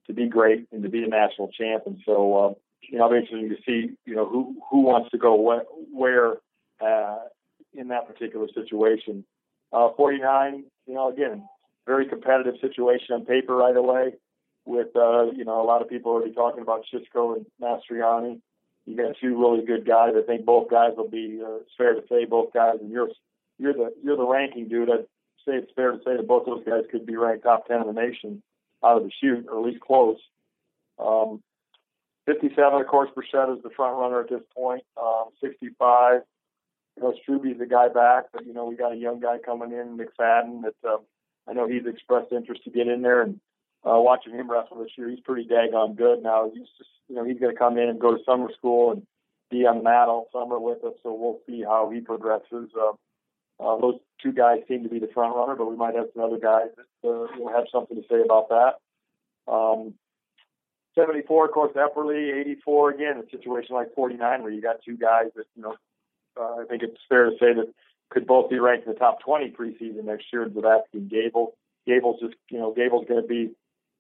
to 0.06 0.14
be 0.14 0.28
great 0.28 0.68
and 0.72 0.84
to 0.84 0.90
be 0.90 1.04
a 1.04 1.08
national 1.08 1.50
champ. 1.50 1.84
And 1.86 1.98
so, 2.06 2.36
uh, 2.36 2.54
you 2.82 2.98
know, 2.98 3.08
I'm 3.10 3.16
interested 3.16 3.50
to 3.50 3.64
see, 3.66 3.96
you 4.06 4.16
know, 4.16 4.28
who 4.28 4.56
who 4.70 4.82
wants 4.82 5.10
to 5.12 5.18
go 5.18 5.36
wh- 5.38 5.96
where, 5.96 6.38
uh, 6.80 7.20
in 7.74 7.90
that 7.90 8.08
particular 8.08 8.48
situation. 8.54 9.26
Uh, 9.74 9.90
49, 9.98 10.64
you 10.86 10.94
know, 10.94 11.12
again, 11.12 11.44
very 11.86 12.08
competitive 12.08 12.56
situation 12.62 13.16
on 13.16 13.26
paper 13.26 13.56
right 13.56 13.76
away. 13.76 14.14
With 14.66 14.96
uh, 14.96 15.32
you 15.32 15.46
know, 15.46 15.62
a 15.62 15.66
lot 15.66 15.82
of 15.82 15.90
people 15.90 16.12
already 16.12 16.34
talking 16.34 16.62
about 16.62 16.84
Chishko 16.94 17.38
and 17.38 17.46
Mastriani. 17.62 18.42
You 18.86 18.96
got 18.96 19.16
two 19.22 19.38
really 19.40 19.66
good 19.66 19.86
guys. 19.86 20.14
I 20.18 20.26
think 20.26 20.46
both 20.46 20.70
guys 20.70 20.92
will 20.96 21.10
be. 21.10 21.42
Uh, 21.42 21.58
it's 21.58 21.72
fair 21.78 21.94
to 21.94 22.02
say 22.10 22.26
both 22.26 22.54
guys, 22.54 22.76
and 22.82 22.92
you're 22.92 23.10
you're 23.58 23.74
the 23.74 23.94
you're 24.04 24.18
the 24.18 24.28
ranking 24.28 24.68
dude. 24.68 24.90
I'd 24.90 25.06
say 25.46 25.54
it's 25.56 25.72
fair 25.76 25.92
to 25.92 25.98
say 26.00 26.18
that 26.18 26.28
both 26.28 26.46
those 26.46 26.64
guys 26.66 26.84
could 26.92 27.06
be 27.06 27.16
ranked 27.16 27.44
top 27.44 27.68
ten 27.68 27.82
in 27.82 27.88
the 27.88 27.94
nation 27.94 28.42
out 28.84 28.98
of 28.98 29.04
the 29.04 29.12
shoot, 29.22 29.48
or 29.50 29.60
at 29.60 29.66
least 29.66 29.82
close. 29.82 30.18
Um, 31.00 31.42
57, 32.26 32.82
of 32.82 32.88
course, 32.88 33.10
Brissett 33.16 33.56
is 33.56 33.64
the 33.64 33.70
front 33.70 33.98
runner 33.98 34.20
at 34.20 34.30
this 34.30 34.42
point. 34.54 34.84
Um, 35.02 35.30
65, 35.42 36.22
you 36.98 37.04
know, 37.04 37.14
Struby's 37.28 37.58
the 37.58 37.66
guy 37.66 37.88
back, 37.88 38.26
but 38.34 38.46
you 38.46 38.54
know 38.54 38.66
we 38.66 38.76
got 38.76 38.92
a 38.92 38.98
young 38.98 39.20
guy 39.20 39.38
coming 39.44 39.72
in, 39.72 39.98
McFadden. 39.98 40.64
That 40.64 40.76
uh, 40.88 40.98
I 41.48 41.54
know 41.54 41.68
he's 41.68 41.86
expressed 41.86 42.32
interest 42.32 42.64
to 42.66 42.70
get 42.70 42.88
in 42.88 43.02
there, 43.02 43.22
and 43.22 43.40
uh, 43.86 44.00
watching 44.00 44.34
him 44.34 44.52
wrestle 44.52 44.80
this 44.80 44.92
year, 44.98 45.10
he's 45.10 45.22
pretty 45.22 45.48
daggone 45.48 45.96
good. 45.96 46.22
Now 46.22 46.52
he's 46.54 46.68
just, 46.78 46.90
you 47.08 47.16
know, 47.16 47.24
he's 47.24 47.40
going 47.40 47.54
to 47.54 47.58
come 47.58 47.78
in 47.78 47.90
and 47.90 48.00
go 48.00 48.16
to 48.16 48.24
summer 48.26 48.50
school 48.58 48.92
and 48.92 49.08
be 49.50 49.66
on 49.66 49.78
the 49.78 49.84
mat 49.84 50.10
all 50.10 50.28
summer 50.34 50.60
with 50.60 50.84
us, 50.84 50.94
so 51.04 51.14
we'll 51.14 51.40
see 51.48 51.64
how 51.64 51.90
he 51.90 52.02
progresses. 52.02 52.70
Uh, 52.78 52.94
uh, 53.60 53.78
those 53.78 53.96
two 54.22 54.32
guys 54.32 54.60
seem 54.68 54.84
to 54.84 54.90
be 54.90 55.00
the 55.00 55.10
front 55.14 55.36
runner, 55.36 55.56
but 55.56 55.70
we 55.70 55.76
might 55.76 55.96
have 55.96 56.08
some 56.14 56.24
other 56.24 56.40
guys 56.40 56.68
that 56.76 57.10
uh, 57.10 57.28
will 57.38 57.52
have 57.54 57.66
something 57.72 57.98
to 57.98 58.08
say 58.10 58.22
about 58.24 58.50
that. 58.50 59.52
Um, 59.52 59.94
74, 60.96 61.46
of 61.46 61.52
course, 61.52 61.74
Epperly. 61.76 62.40
84, 62.42 62.92
again, 62.92 63.24
a 63.26 63.30
situation 63.30 63.76
like 63.76 63.94
49 63.96 64.44
where 64.44 64.52
you 64.52 64.62
got 64.62 64.78
two 64.84 64.98
guys 64.98 65.28
that, 65.36 65.46
you 65.56 65.62
know, 65.62 65.76
uh, 66.40 66.62
I 66.62 66.66
think 66.70 66.84
it's 66.84 66.98
fair 67.08 67.30
to 67.30 67.32
say 67.40 67.54
that 67.54 67.74
could 68.10 68.26
both 68.26 68.50
be 68.50 68.60
ranked 68.60 68.88
in 68.88 68.94
the 68.94 69.00
top 69.00 69.20
20 69.22 69.52
preseason 69.52 70.06
next 70.06 70.26
year. 70.32 70.48
Zavatsky 70.48 70.94
and 70.94 71.10
Gable. 71.10 71.54
Gable's 71.86 72.20
just, 72.20 72.36
you 72.50 72.60
know, 72.60 72.74
Gable's 72.74 73.06
going 73.08 73.22
to 73.22 73.28
be 73.28 73.52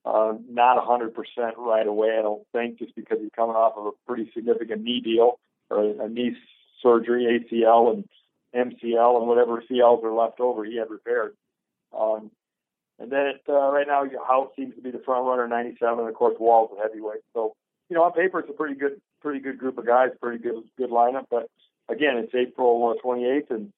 uh, 0.05 0.33
not 0.49 0.77
100% 0.77 1.13
right 1.57 1.87
away, 1.87 2.15
I 2.17 2.21
don't 2.21 2.43
think, 2.53 2.79
just 2.79 2.95
because 2.95 3.19
he's 3.21 3.31
coming 3.35 3.55
off 3.55 3.73
of 3.77 3.87
a 3.87 3.91
pretty 4.05 4.31
significant 4.33 4.83
knee 4.83 5.01
deal 5.01 5.39
or 5.69 5.83
a 5.83 6.09
knee 6.09 6.35
surgery, 6.81 7.45
ACL 7.51 7.93
and 7.93 8.05
MCL, 8.55 9.19
and 9.19 9.27
whatever 9.27 9.63
CLs 9.69 10.03
are 10.03 10.13
left 10.13 10.39
over, 10.39 10.63
he 10.63 10.77
had 10.77 10.89
repaired. 10.89 11.35
Um, 11.97 12.31
and 12.99 13.11
then 13.11 13.27
it, 13.27 13.41
uh, 13.47 13.71
right 13.71 13.87
now, 13.87 14.03
Haught 14.21 14.55
seems 14.55 14.75
to 14.75 14.81
be 14.81 14.91
the 14.91 15.01
front 15.05 15.25
runner, 15.25 15.47
97, 15.47 15.99
and 15.99 16.07
of 16.07 16.15
course 16.15 16.35
Walz's 16.39 16.77
a 16.79 16.81
heavyweight. 16.81 17.21
So, 17.33 17.55
you 17.89 17.95
know, 17.95 18.03
on 18.03 18.13
paper, 18.13 18.39
it's 18.39 18.49
a 18.49 18.53
pretty 18.53 18.75
good, 18.75 18.99
pretty 19.21 19.39
good 19.39 19.57
group 19.57 19.77
of 19.77 19.85
guys, 19.85 20.09
pretty 20.19 20.41
good, 20.41 20.63
good 20.77 20.89
lineup. 20.89 21.25
But 21.29 21.49
again, 21.89 22.17
it's 22.17 22.33
April 22.33 22.95
28th, 23.03 23.51
and 23.51 23.71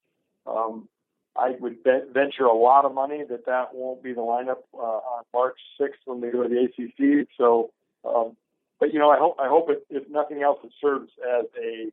um, 0.48 0.88
I 1.36 1.52
would 1.60 1.84
bet, 1.84 2.14
venture 2.14 2.46
a 2.46 2.56
lot 2.56 2.86
of 2.86 2.94
money 2.94 3.24
that 3.30 3.46
that 3.46 3.74
won't 3.74 4.02
be 4.02 4.14
the 4.14 4.22
lineup 4.22 4.64
uh, 4.74 4.78
on 4.78 5.24
March 5.34 5.58
6th 5.80 5.90
when 6.06 6.22
they 6.22 6.32
go 6.32 6.44
to 6.44 6.50
the 6.50 6.64
ACC. 6.64 7.28
So, 7.38 7.72
um, 8.06 8.36
but 8.80 8.94
you 8.94 9.00
know, 9.00 9.10
I 9.10 9.18
hope 9.18 9.36
I 9.40 9.48
hope 9.50 9.70
it, 9.70 9.86
if 9.90 10.10
nothing 10.10 10.42
else, 10.42 10.60
it 10.64 10.72
serves 10.82 11.12
as 11.40 11.46
a 11.62 11.92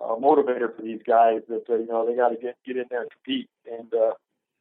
uh, 0.00 0.14
motivator 0.16 0.74
for 0.74 0.82
these 0.82 1.00
guys 1.06 1.40
that 1.48 1.64
uh, 1.68 1.76
you 1.76 1.86
know 1.86 2.06
they 2.06 2.16
got 2.16 2.28
to 2.30 2.36
get 2.36 2.56
get 2.66 2.76
in 2.76 2.84
there 2.90 3.02
and 3.02 3.10
compete. 3.10 3.48
And 3.70 3.92
uh, 3.94 4.12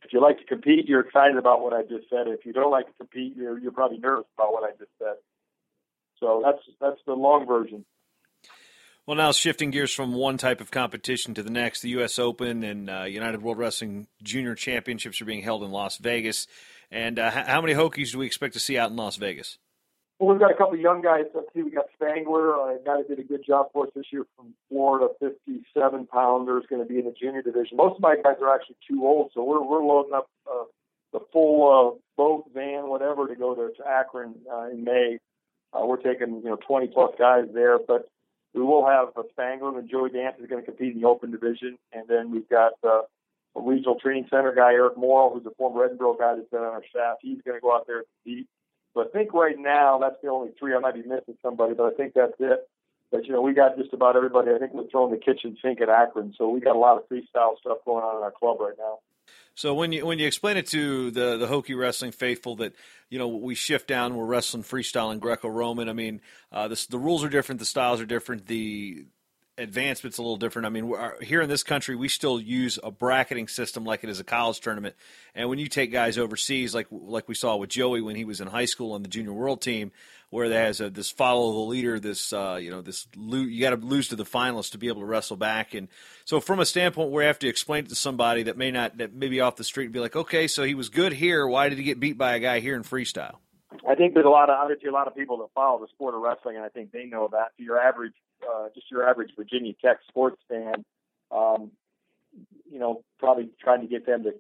if 0.04 0.14
you 0.14 0.22
like 0.22 0.38
to 0.40 0.46
compete, 0.46 0.88
you're 0.88 1.02
excited 1.02 1.38
about 1.38 1.62
what 1.62 1.74
I 1.74 1.82
just 1.82 2.10
said. 2.10 2.28
If 2.28 2.46
you 2.46 2.54
don't 2.54 2.72
like 2.72 2.88
to 2.88 2.94
compete, 2.94 3.36
you're 3.36 3.60
you're 3.60 3.72
probably 3.72 3.98
nervous 3.98 4.26
about 4.38 4.54
what 4.54 4.64
I 4.64 4.72
just 4.72 4.92
said. 5.00 5.16
So 6.20 6.42
that's 6.44 6.60
that's 6.80 7.00
the 7.06 7.14
long 7.14 7.46
version. 7.46 7.86
Well, 9.06 9.18
now 9.18 9.32
shifting 9.34 9.70
gears 9.70 9.94
from 9.94 10.14
one 10.14 10.38
type 10.38 10.62
of 10.62 10.72
competition 10.72 11.36
to 11.36 11.44
the 11.44 11.52
next, 11.52 11.82
the 11.82 11.90
U.S. 11.90 12.18
Open 12.18 12.64
and 12.64 12.90
uh, 12.90 13.04
United 13.04 13.44
World 13.44 13.60
Wrestling 13.60 14.08
Junior 14.24 14.56
Championships 14.56 15.22
are 15.22 15.26
being 15.26 15.44
held 15.44 15.64
in 15.64 15.70
Las 15.70 15.98
Vegas. 15.98 16.48
And 16.90 17.20
uh, 17.20 17.30
how 17.30 17.62
many 17.62 17.74
Hokies 17.74 18.14
do 18.14 18.20
we 18.20 18.26
expect 18.26 18.54
to 18.54 18.60
see 18.60 18.80
out 18.80 18.90
in 18.90 18.96
Las 18.96 19.18
Vegas? 19.18 19.60
Well, 20.20 20.30
we've 20.30 20.40
got 20.40 20.52
a 20.52 20.56
couple 20.56 20.76
of 20.76 20.80
young 20.80 21.02
guys. 21.02 21.26
Let's 21.34 21.48
see, 21.54 21.62
we 21.62 21.72
got 21.72 21.86
Spangler, 21.94 22.52
a 22.52 22.78
guy 22.86 22.98
that 22.98 23.10
did 23.10 23.20
a 23.20 23.24
good 23.24 23.46
job 23.46 23.68
for 23.74 23.86
us 23.86 23.92
this 23.96 24.06
year 24.12 24.26
from 24.38 24.54
Florida, 24.70 25.10
57 25.20 26.08
pounder, 26.08 26.58
is 26.58 26.66
going 26.70 26.82
to 26.82 26.88
be 26.88 27.00
in 27.00 27.06
the 27.06 27.12
junior 27.20 27.42
division. 27.42 27.76
Most 27.76 27.98
of 27.98 28.02
my 28.02 28.16
guys 28.16 28.38
are 28.42 28.56
actually 28.56 28.78
too 28.88 29.06
old, 29.06 29.32
so 29.34 29.44
we're 29.44 29.62
we're 29.62 29.84
loading 29.84 30.14
up 30.14 30.30
uh, 30.50 30.64
the 31.12 31.20
full 31.34 31.68
uh, 31.68 32.00
boat, 32.16 32.46
van, 32.54 32.88
whatever, 32.88 33.28
to 33.28 33.36
go 33.36 33.56
to, 33.56 33.74
to 33.76 33.90
Akron 33.90 34.36
uh, 34.50 34.70
in 34.70 34.86
May. 34.86 35.20
Uh, 35.74 35.86
we're 35.86 35.98
taking 35.98 36.42
you 36.44 36.50
know 36.50 36.58
20 36.66 36.88
plus 36.88 37.12
guys 37.20 37.46
there, 37.54 37.78
but 37.78 38.08
we 38.54 38.62
will 38.62 38.86
have 38.86 39.10
uh, 39.18 39.24
Spangler 39.32 39.78
and 39.78 39.90
Joey 39.90 40.12
Dance 40.12 40.38
is 40.42 40.48
going 40.48 40.64
to 40.64 40.66
compete 40.66 40.96
in 40.96 41.02
the 41.02 41.08
open 41.08 41.32
division, 41.32 41.78
and 41.92 42.08
then 42.08 42.32
we've 42.32 42.48
got 42.48 42.72
uh, 42.86 43.02
a 43.58 43.62
regional 43.62 44.00
training 44.00 44.28
center 44.30 44.54
guy, 44.56 44.72
Eric 44.72 44.98
Morrill, 44.98 45.34
who's 45.34 45.46
a 45.46 45.54
former 45.58 45.86
Edinboro 45.86 46.18
guy 46.18 46.36
that's 46.36 46.50
been 46.50 46.62
on 46.62 46.68
our 46.68 46.84
staff. 46.90 47.18
He's 47.22 47.42
going 47.46 47.58
to 47.58 47.62
go 47.62 47.76
out 47.76 47.86
there 47.86 47.98
and 47.98 48.06
compete. 48.24 48.48
So 48.96 49.02
I 49.04 49.08
think 49.10 49.34
right 49.34 49.60
now 49.60 50.00
that's 50.00 50.16
the 50.24 50.30
only 50.30 50.52
three. 50.58 50.74
I 50.74 50.80
might 50.80 50.96
be 50.96 51.04
missing 51.04 51.38
somebody, 51.44 51.74
but 51.74 51.94
I 51.94 51.96
think 51.96 52.14
that's 52.16 52.34
it. 52.40 52.68
But 53.12 53.26
you 53.26 53.34
know, 53.34 53.42
we 53.42 53.54
got 53.54 53.78
just 53.78 53.94
about 53.94 54.16
everybody. 54.16 54.52
I 54.52 54.58
think 54.58 54.74
we're 54.74 54.90
throwing 54.90 55.12
the 55.12 55.20
kitchen 55.20 55.58
sink 55.62 55.82
at 55.82 55.90
Akron, 55.90 56.34
so 56.38 56.50
we 56.50 56.62
got 56.62 56.76
a 56.76 56.80
lot 56.80 56.98
of 56.98 57.08
freestyle 57.10 57.60
stuff 57.60 57.80
going 57.86 58.04
on 58.04 58.18
in 58.18 58.24
our 58.24 58.32
club 58.32 58.58
right 58.60 58.74
now. 58.80 59.00
So 59.54 59.74
when 59.74 59.92
you 59.92 60.06
when 60.06 60.18
you 60.20 60.28
explain 60.28 60.58
it 60.58 60.68
to 60.68 61.12
the 61.12 61.38
the 61.38 61.48
Hokie 61.48 61.78
wrestling 61.78 62.12
faithful 62.12 62.56
that 62.58 62.74
you 63.10 63.20
know 63.20 63.28
we 63.28 63.54
shift 63.54 63.88
down, 63.88 64.16
we're 64.16 64.26
wrestling 64.26 64.64
freestyle 64.64 65.12
and 65.12 65.22
Greco-Roman. 65.22 65.90
I 65.90 65.94
mean, 65.94 66.22
uh, 66.52 66.68
this, 66.68 66.88
the 66.88 66.98
rules 66.98 67.24
are 67.24 67.30
different, 67.30 67.60
the 67.60 67.66
styles 67.66 68.02
are 68.02 68.06
different, 68.06 68.48
the 68.48 69.06
advancement's 69.58 70.18
a 70.18 70.22
little 70.22 70.38
different. 70.38 70.66
I 70.66 70.70
mean, 70.70 70.94
here 71.22 71.42
in 71.42 71.50
this 71.50 71.64
country, 71.64 71.96
we 71.96 72.08
still 72.08 72.40
use 72.40 72.78
a 72.84 72.92
bracketing 72.92 73.48
system 73.48 73.86
like 73.86 74.04
it 74.04 74.10
is 74.10 74.20
a 74.20 74.24
college 74.24 74.60
tournament. 74.60 74.96
And 75.34 75.50
when 75.50 75.60
you 75.60 75.68
take 75.68 75.92
guys 75.92 76.18
overseas, 76.18 76.76
like 76.76 76.88
like 76.92 77.28
we 77.28 77.36
saw 77.36 77.56
with 77.56 77.70
Joey 77.70 78.02
when 78.02 78.16
he 78.16 78.26
was 78.26 78.42
in 78.42 78.48
high 78.48 78.66
school 78.66 78.94
on 78.94 79.02
the 79.02 79.08
junior 79.08 79.34
world 79.34 79.62
team, 79.62 79.92
where 80.30 80.50
there 80.50 80.66
has 80.66 80.82
a, 80.82 80.90
this 80.90 81.10
follow 81.10 81.54
the 81.54 81.60
leader, 81.60 82.00
this 82.00 82.34
uh, 82.34 82.58
you 82.60 82.72
know 82.72 82.82
this 82.82 83.08
lo- 83.16 83.40
you 83.40 83.62
got 83.62 83.70
to 83.70 83.86
lose 83.86 84.10
to 84.10 84.16
the 84.16 84.26
finalists 84.26 84.72
to 84.72 84.78
be 84.78 84.88
able 84.88 85.02
to 85.02 85.08
wrestle 85.08 85.38
back. 85.38 85.74
And 85.74 85.88
so, 86.26 86.40
from 86.40 86.60
a 86.60 86.66
standpoint 86.66 87.12
where 87.12 87.24
you 87.24 87.28
have 87.28 87.40
to 87.40 87.48
explain 87.48 87.86
it 87.86 87.90
to 87.90 87.96
somebody 87.96 88.44
that 88.44 88.58
may 88.58 88.72
not 88.72 88.98
that 88.98 89.14
maybe 89.14 89.42
off 89.42 89.56
the 89.56 89.64
street 89.64 89.92
be 89.92 90.00
like, 90.00 90.16
okay, 90.16 90.48
so 90.48 90.64
he 90.64 90.76
was 90.76 90.90
good 90.90 91.14
here. 91.14 91.48
Why 91.48 91.70
did 91.70 91.78
he 91.78 91.84
get 91.84 92.00
beat 92.00 92.18
by 92.18 92.36
a 92.36 92.40
guy 92.40 92.60
here 92.60 92.76
in 92.76 92.84
freestyle? 92.84 93.38
I 93.88 93.96
think 93.96 94.14
there's 94.14 94.26
a 94.26 94.30
lot 94.30 94.50
of 94.50 94.58
obviously 94.60 94.90
a 94.90 94.94
lot 94.94 95.08
of 95.08 95.16
people 95.16 95.38
that 95.38 95.48
follow 95.54 95.80
the 95.80 95.88
sport 95.88 96.16
of 96.16 96.22
wrestling, 96.22 96.56
and 96.56 96.66
I 96.66 96.70
think 96.70 96.92
they 96.92 97.06
know 97.06 97.30
that. 97.32 97.50
Your 97.58 97.80
average, 97.80 98.14
uh, 98.50 98.68
just 98.74 98.90
your 98.92 99.08
average 99.08 99.32
Virginia 99.36 99.74
Tech 99.84 99.98
sports 100.08 100.42
fan, 100.50 100.86
um, 101.32 101.72
you 102.72 102.80
know, 102.80 103.04
probably 103.20 103.50
trying 103.62 103.82
to 103.82 103.88
get 103.88 104.06
them 104.06 104.24
to 104.24 104.34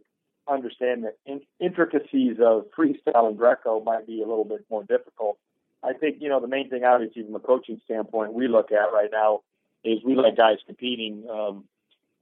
understand 0.47 1.03
the 1.03 1.13
in- 1.25 1.41
intricacies 1.59 2.37
of 2.43 2.65
freestyle 2.77 3.27
and 3.27 3.37
Greco 3.37 3.81
might 3.81 4.05
be 4.05 4.21
a 4.21 4.27
little 4.27 4.45
bit 4.45 4.65
more 4.69 4.83
difficult. 4.83 5.37
I 5.83 5.93
think 5.93 6.17
you 6.19 6.29
know 6.29 6.39
the 6.39 6.47
main 6.47 6.69
thing, 6.69 6.83
obviously, 6.83 7.23
from 7.23 7.35
a 7.35 7.39
coaching 7.39 7.79
standpoint, 7.85 8.33
we 8.33 8.47
look 8.47 8.71
at 8.71 8.93
right 8.93 9.09
now 9.11 9.41
is 9.83 9.99
we 10.03 10.15
let 10.15 10.35
guys 10.35 10.57
competing 10.65 11.27
um, 11.29 11.65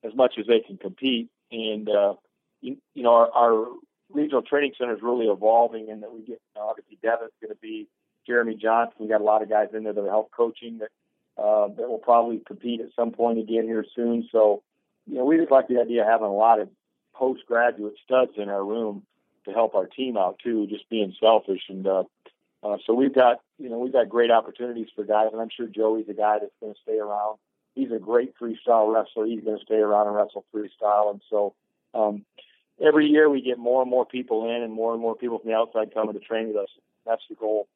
as 0.03 0.13
much 0.15 0.33
as 0.37 0.45
they 0.47 0.59
can 0.59 0.77
compete, 0.77 1.29
and 1.51 1.89
uh, 1.89 2.15
you, 2.61 2.77
you 2.93 3.03
know 3.03 3.13
our, 3.13 3.31
our 3.31 3.67
regional 4.11 4.41
training 4.41 4.73
center 4.77 4.95
is 4.95 5.01
really 5.01 5.27
evolving, 5.27 5.89
and 5.89 6.03
that 6.03 6.11
we 6.11 6.19
get 6.19 6.41
you 6.55 6.57
know, 6.57 6.67
obviously 6.67 6.97
Devin's 7.01 7.31
going 7.41 7.53
to 7.53 7.61
be 7.61 7.87
Jeremy 8.27 8.55
Johnson. 8.55 8.95
We 8.99 9.07
got 9.07 9.21
a 9.21 9.25
lot 9.25 9.41
of 9.41 9.49
guys 9.49 9.69
in 9.73 9.83
there 9.83 9.93
that 9.93 10.01
are 10.01 10.09
help 10.09 10.31
coaching 10.31 10.79
that 10.79 10.89
uh, 11.37 11.67
that 11.67 11.89
will 11.89 11.99
probably 11.99 12.41
compete 12.45 12.81
at 12.81 12.89
some 12.95 13.11
point 13.11 13.39
again 13.39 13.63
here 13.63 13.85
soon. 13.95 14.27
So, 14.31 14.63
you 15.07 15.15
know, 15.15 15.25
we 15.25 15.37
just 15.37 15.51
like 15.51 15.67
the 15.67 15.79
idea 15.79 16.01
of 16.01 16.07
having 16.07 16.27
a 16.27 16.33
lot 16.33 16.59
of 16.59 16.69
postgraduate 17.13 17.95
studs 18.03 18.33
in 18.37 18.49
our 18.49 18.63
room 18.63 19.03
to 19.45 19.51
help 19.51 19.75
our 19.75 19.87
team 19.87 20.17
out 20.17 20.39
too. 20.43 20.67
Just 20.67 20.89
being 20.89 21.13
selfish, 21.19 21.61
and 21.69 21.85
uh, 21.85 22.03
uh, 22.63 22.77
so 22.85 22.93
we've 22.93 23.13
got 23.13 23.41
you 23.57 23.69
know 23.69 23.79
we've 23.79 23.93
got 23.93 24.09
great 24.09 24.31
opportunities 24.31 24.87
for 24.95 25.03
guys, 25.03 25.29
and 25.31 25.41
I'm 25.41 25.49
sure 25.55 25.67
Joey's 25.67 26.09
a 26.09 26.13
guy 26.13 26.39
that's 26.39 26.53
going 26.61 26.73
to 26.73 26.79
stay 26.81 26.97
around. 26.97 27.37
He's 27.75 27.91
a 27.91 27.99
great 27.99 28.33
freestyle 28.39 28.93
wrestler. 28.93 29.25
He's 29.25 29.43
going 29.43 29.57
to 29.57 29.65
stay 29.65 29.75
around 29.75 30.07
and 30.07 30.15
wrestle 30.15 30.45
freestyle, 30.53 31.11
and 31.11 31.21
so 31.29 31.55
um, 31.93 32.25
every 32.83 33.07
year 33.07 33.29
we 33.29 33.41
get 33.41 33.57
more 33.57 33.81
and 33.81 33.89
more 33.89 34.05
people 34.05 34.49
in, 34.49 34.61
and 34.61 34.71
more 34.71 34.93
and 34.93 35.01
more 35.01 35.15
people 35.15 35.39
from 35.39 35.49
the 35.49 35.57
outside 35.57 35.93
coming 35.93 36.13
to 36.13 36.19
train 36.19 36.47
with 36.47 36.57
us. 36.57 36.69
That's 37.05 37.23
the 37.29 37.35
goal. 37.35 37.67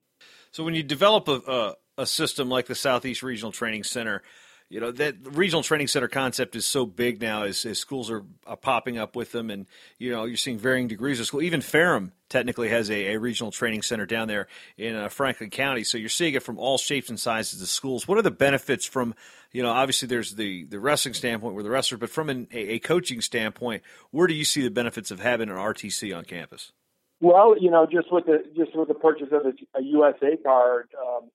So 0.52 0.64
when 0.64 0.74
you 0.74 0.84
develop 0.84 1.28
a, 1.28 1.42
a, 1.48 1.76
a 1.98 2.06
system 2.06 2.50
like 2.50 2.68
the 2.68 2.76
Southeast 2.76 3.24
Regional 3.24 3.52
Training 3.52 3.84
Center, 3.84 4.22
you 4.70 4.82
know 4.82 4.92
that 4.92 5.16
regional 5.24 5.64
training 5.64 5.88
center 5.88 6.10
concept 6.10 6.56
is 6.56 6.66
so 6.66 6.86
big 6.86 7.22
now 7.22 7.44
as, 7.44 7.66
as 7.66 7.80
schools 7.80 8.12
are, 8.12 8.24
are, 8.46 8.58
popping 8.58 8.98
up 8.98 9.16
with 9.16 9.32
them 9.32 9.50
and 9.50 9.66
you 9.98 10.12
know 10.12 10.26
you're 10.26 10.36
seeing 10.36 10.58
varying 10.58 10.90
degrees 10.90 11.20
of 11.20 11.26
school. 11.26 11.42
Even 11.42 11.62
ferrum 11.62 12.12
technically 12.28 12.68
has 12.68 12.90
a, 12.90 13.14
a 13.14 13.18
regional 13.18 13.52
training 13.52 13.82
center 13.82 14.06
down 14.06 14.28
there 14.28 14.48
in 14.78 14.96
uh, 14.96 15.08
franklin 15.08 15.50
county. 15.50 15.86
So 15.86 15.98
you're 15.98 16.10
seeing 16.10 16.34
it 16.34 16.44
from 16.44 16.60
all 16.60 16.78
shapes 16.78 17.10
and 17.10 17.20
sizes 17.20 17.62
of 17.62 17.70
schools. 17.70 18.08
What 18.08 18.18
are 18.18 18.24
the 18.24 18.32
benefits 18.32 18.86
from 18.86 19.16
you 19.54 19.64
know 19.64 19.72
obviously 19.72 20.10
there's 20.10 20.36
the, 20.36 20.66
the 20.66 20.80
wrestling 20.80 21.14
standpoint 21.14 21.56
where 21.56 21.64
the 21.64 21.70
wrestlers 21.70 22.02
but 22.02 22.10
from 22.10 22.30
an, 22.30 22.48
a, 22.52 22.74
a 22.74 22.80
coaching 22.80 23.22
standpoint 23.22 23.84
where 24.12 24.28
do 24.28 24.34
you 24.34 24.44
see 24.44 24.62
the 24.62 24.70
benefits 24.70 25.12
of 25.12 25.22
having 25.22 25.50
an 25.50 25.56
rtc 25.56 26.16
on 26.16 26.26
campus? 26.26 26.74
Well, 27.20 27.56
you 27.60 27.72
know, 27.72 27.88
just 27.90 28.12
with 28.12 28.26
the 28.26 28.44
just 28.56 28.76
with 28.76 28.90
the 28.90 28.94
purchase 28.94 29.30
of 29.32 29.46
a, 29.46 29.80
a 29.80 29.82
USA 29.82 30.38
card, 30.44 30.90
um, 31.02 31.30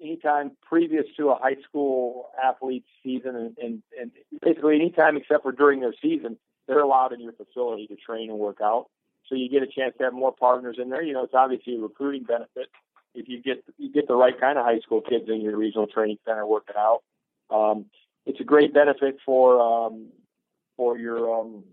anytime 0.00 0.52
previous 0.68 1.04
to 1.16 1.30
a 1.30 1.34
high 1.36 1.56
school 1.68 2.30
athlete's 2.42 2.88
season, 3.02 3.36
and, 3.36 3.58
and, 3.58 3.82
and 4.00 4.10
basically 4.42 4.76
anytime 4.76 5.16
except 5.16 5.42
for 5.42 5.52
during 5.52 5.80
their 5.80 5.94
season, 6.00 6.36
they're 6.66 6.80
allowed 6.80 7.12
in 7.12 7.20
your 7.20 7.32
facility 7.32 7.86
to 7.86 7.96
train 7.96 8.30
and 8.30 8.38
work 8.38 8.58
out. 8.62 8.86
So 9.28 9.34
you 9.34 9.48
get 9.50 9.62
a 9.62 9.66
chance 9.66 9.94
to 9.98 10.04
have 10.04 10.12
more 10.14 10.32
partners 10.32 10.76
in 10.80 10.90
there. 10.90 11.02
You 11.02 11.12
know, 11.12 11.24
it's 11.24 11.34
obviously 11.34 11.76
a 11.76 11.80
recruiting 11.80 12.24
benefit 12.24 12.68
if 13.14 13.28
you 13.28 13.42
get 13.42 13.64
you 13.76 13.92
get 13.92 14.08
the 14.08 14.14
right 14.14 14.38
kind 14.38 14.58
of 14.58 14.64
high 14.64 14.80
school 14.80 15.00
kids 15.00 15.24
in 15.28 15.40
your 15.40 15.56
regional 15.56 15.86
training 15.86 16.18
center 16.26 16.46
working 16.46 16.76
out. 16.76 17.02
Um, 17.50 17.86
it's 18.26 18.40
a 18.40 18.44
great 18.44 18.72
benefit 18.72 19.18
for 19.24 19.60
um, 19.60 20.06
for 20.76 20.98
your 20.98 21.40
um, 21.40 21.64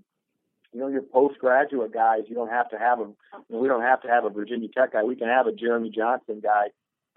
you 0.74 0.80
know 0.80 0.88
your 0.88 1.02
postgraduate 1.02 1.94
guys. 1.94 2.24
You 2.28 2.36
don't 2.36 2.50
have 2.50 2.70
to 2.70 2.78
have 2.78 3.00
a 3.00 3.04
you 3.04 3.16
know, 3.50 3.60
we 3.60 3.68
don't 3.68 3.82
have 3.82 4.02
to 4.02 4.08
have 4.08 4.26
a 4.26 4.30
Virginia 4.30 4.68
Tech 4.70 4.94
guy. 4.94 5.04
We 5.04 5.16
can 5.16 5.28
have 5.28 5.48
a 5.48 5.54
Jeremy 5.54 5.92
Johnson 5.96 6.42
guy. 6.42 6.68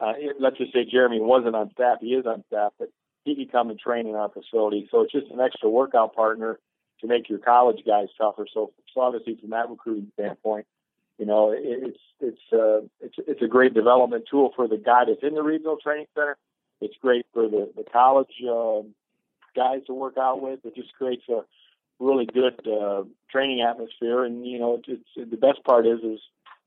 Uh, 0.00 0.12
let's 0.38 0.58
just 0.58 0.72
say 0.72 0.84
Jeremy 0.84 1.20
wasn't 1.20 1.56
on 1.56 1.70
staff. 1.72 1.98
He 2.00 2.08
is 2.08 2.26
on 2.26 2.44
staff, 2.46 2.72
but 2.78 2.90
he 3.24 3.34
can 3.34 3.48
come 3.48 3.70
and 3.70 3.78
train 3.78 4.06
in 4.06 4.14
our 4.14 4.28
facility. 4.28 4.88
So 4.90 5.02
it's 5.02 5.12
just 5.12 5.30
an 5.30 5.40
extra 5.40 5.68
workout 5.68 6.14
partner 6.14 6.58
to 7.00 7.06
make 7.06 7.28
your 7.28 7.38
college 7.38 7.80
guys 7.86 8.08
tougher. 8.16 8.46
So, 8.52 8.72
so 8.94 9.00
obviously 9.00 9.36
from 9.40 9.50
that 9.50 9.68
recruiting 9.68 10.10
standpoint, 10.14 10.66
you 11.18 11.26
know, 11.26 11.50
it, 11.50 11.60
it's 11.62 11.98
it's 12.20 12.52
uh, 12.52 12.86
it's 13.00 13.16
it's 13.18 13.42
a 13.42 13.48
great 13.48 13.74
development 13.74 14.24
tool 14.30 14.52
for 14.54 14.68
the 14.68 14.76
guy 14.76 15.04
that's 15.06 15.22
in 15.22 15.34
the 15.34 15.42
regional 15.42 15.76
training 15.76 16.06
center. 16.14 16.36
It's 16.80 16.94
great 17.02 17.26
for 17.34 17.48
the 17.48 17.70
the 17.76 17.84
college 17.92 18.30
uh, 18.48 18.82
guys 19.56 19.80
to 19.86 19.94
work 19.94 20.16
out 20.16 20.40
with. 20.40 20.60
It 20.64 20.76
just 20.76 20.94
creates 20.94 21.24
a 21.28 21.40
really 21.98 22.26
good 22.26 22.66
uh, 22.66 23.02
training 23.30 23.62
atmosphere, 23.62 24.24
and 24.24 24.46
you 24.46 24.60
know, 24.60 24.80
it's, 24.86 25.02
it's 25.16 25.30
the 25.30 25.36
best 25.36 25.64
part 25.64 25.86
is 25.86 26.00
is 26.00 26.20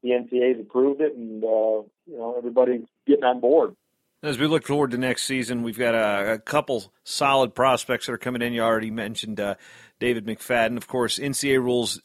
the 0.03 0.09
NCAA's 0.09 0.59
approved 0.59 1.01
it, 1.01 1.15
and 1.15 1.43
uh, 1.43 1.83
you 2.07 2.17
know, 2.17 2.35
everybody's 2.37 2.85
getting 3.07 3.23
on 3.23 3.39
board. 3.39 3.75
As 4.23 4.37
we 4.37 4.45
look 4.45 4.67
forward 4.67 4.91
to 4.91 4.97
next 4.97 5.23
season, 5.23 5.63
we've 5.63 5.79
got 5.79 5.95
a, 5.95 6.33
a 6.33 6.39
couple 6.39 6.93
solid 7.03 7.55
prospects 7.55 8.05
that 8.05 8.13
are 8.13 8.19
coming 8.19 8.43
in. 8.43 8.53
You 8.53 8.61
already 8.61 8.91
mentioned 8.91 9.39
uh, 9.39 9.55
David 9.99 10.25
McFadden. 10.25 10.77
Of 10.77 10.87
course, 10.87 11.17
NCAA 11.17 11.57
rules 11.63 12.01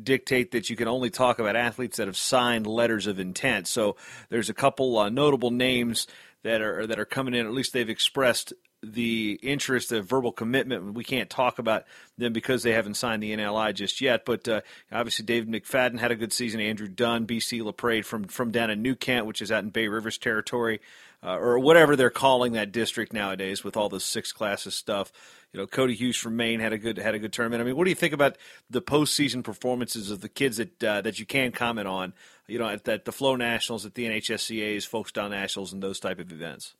dictate 0.00 0.52
that 0.52 0.70
you 0.70 0.76
can 0.76 0.88
only 0.88 1.10
talk 1.10 1.38
about 1.38 1.56
athletes 1.56 1.96
that 1.96 2.06
have 2.06 2.16
signed 2.16 2.66
letters 2.66 3.06
of 3.06 3.18
intent. 3.18 3.66
So 3.68 3.96
there's 4.28 4.48
a 4.48 4.54
couple 4.54 4.98
uh, 4.98 5.08
notable 5.08 5.50
names 5.50 6.06
that 6.42 6.60
are 6.60 6.86
that 6.86 6.98
are 6.98 7.04
coming 7.04 7.34
in. 7.34 7.46
At 7.46 7.52
least 7.52 7.72
they've 7.72 7.88
expressed 7.88 8.52
the 8.82 9.38
interest 9.42 9.92
of 9.92 10.06
verbal 10.06 10.32
commitment. 10.32 10.94
We 10.94 11.04
can't 11.04 11.28
talk 11.28 11.58
about 11.58 11.84
them 12.16 12.32
because 12.32 12.62
they 12.62 12.72
haven't 12.72 12.94
signed 12.94 13.22
the 13.22 13.36
NLI 13.36 13.74
just 13.74 14.00
yet. 14.00 14.24
But 14.24 14.48
uh, 14.48 14.62
obviously, 14.90 15.24
David 15.24 15.50
McFadden 15.50 15.98
had 15.98 16.10
a 16.10 16.16
good 16.16 16.32
season. 16.32 16.60
Andrew 16.60 16.88
Dunn, 16.88 17.26
BC 17.26 17.62
LaPrade 17.62 18.06
from 18.06 18.24
from 18.24 18.50
down 18.50 18.70
in 18.70 18.82
New 18.82 18.94
Kent, 18.94 19.26
which 19.26 19.42
is 19.42 19.52
out 19.52 19.64
in 19.64 19.70
Bay 19.70 19.88
Rivers 19.88 20.18
territory, 20.18 20.80
uh, 21.22 21.36
or 21.36 21.58
whatever 21.58 21.94
they're 21.94 22.10
calling 22.10 22.52
that 22.52 22.72
district 22.72 23.12
nowadays, 23.12 23.62
with 23.62 23.76
all 23.76 23.88
the 23.88 24.00
six 24.00 24.32
classes 24.32 24.74
stuff. 24.74 25.12
You 25.52 25.58
know, 25.60 25.66
Cody 25.66 25.94
Hughes 25.94 26.16
from 26.16 26.36
Maine 26.36 26.60
had 26.60 26.72
a 26.72 26.78
good 26.78 26.96
had 26.96 27.14
a 27.14 27.18
good 27.18 27.32
tournament. 27.32 27.60
I 27.60 27.64
mean, 27.64 27.76
what 27.76 27.84
do 27.84 27.90
you 27.90 27.96
think 27.96 28.14
about 28.14 28.38
the 28.70 28.80
postseason 28.80 29.44
performances 29.44 30.10
of 30.10 30.20
the 30.20 30.28
kids 30.28 30.56
that 30.56 30.82
uh, 30.82 31.00
that 31.02 31.18
you 31.18 31.26
can 31.26 31.52
comment 31.52 31.88
on? 31.88 32.14
You 32.46 32.58
know, 32.58 32.68
at, 32.68 32.88
at 32.88 33.04
the 33.04 33.12
Flow 33.12 33.36
Nationals, 33.36 33.84
at 33.84 33.94
the 33.94 34.06
NHSCA's, 34.06 34.86
Folkstyle 34.86 35.30
Nationals, 35.30 35.72
and 35.72 35.82
those 35.82 36.00
type 36.00 36.18
of 36.18 36.32
events. 36.32 36.74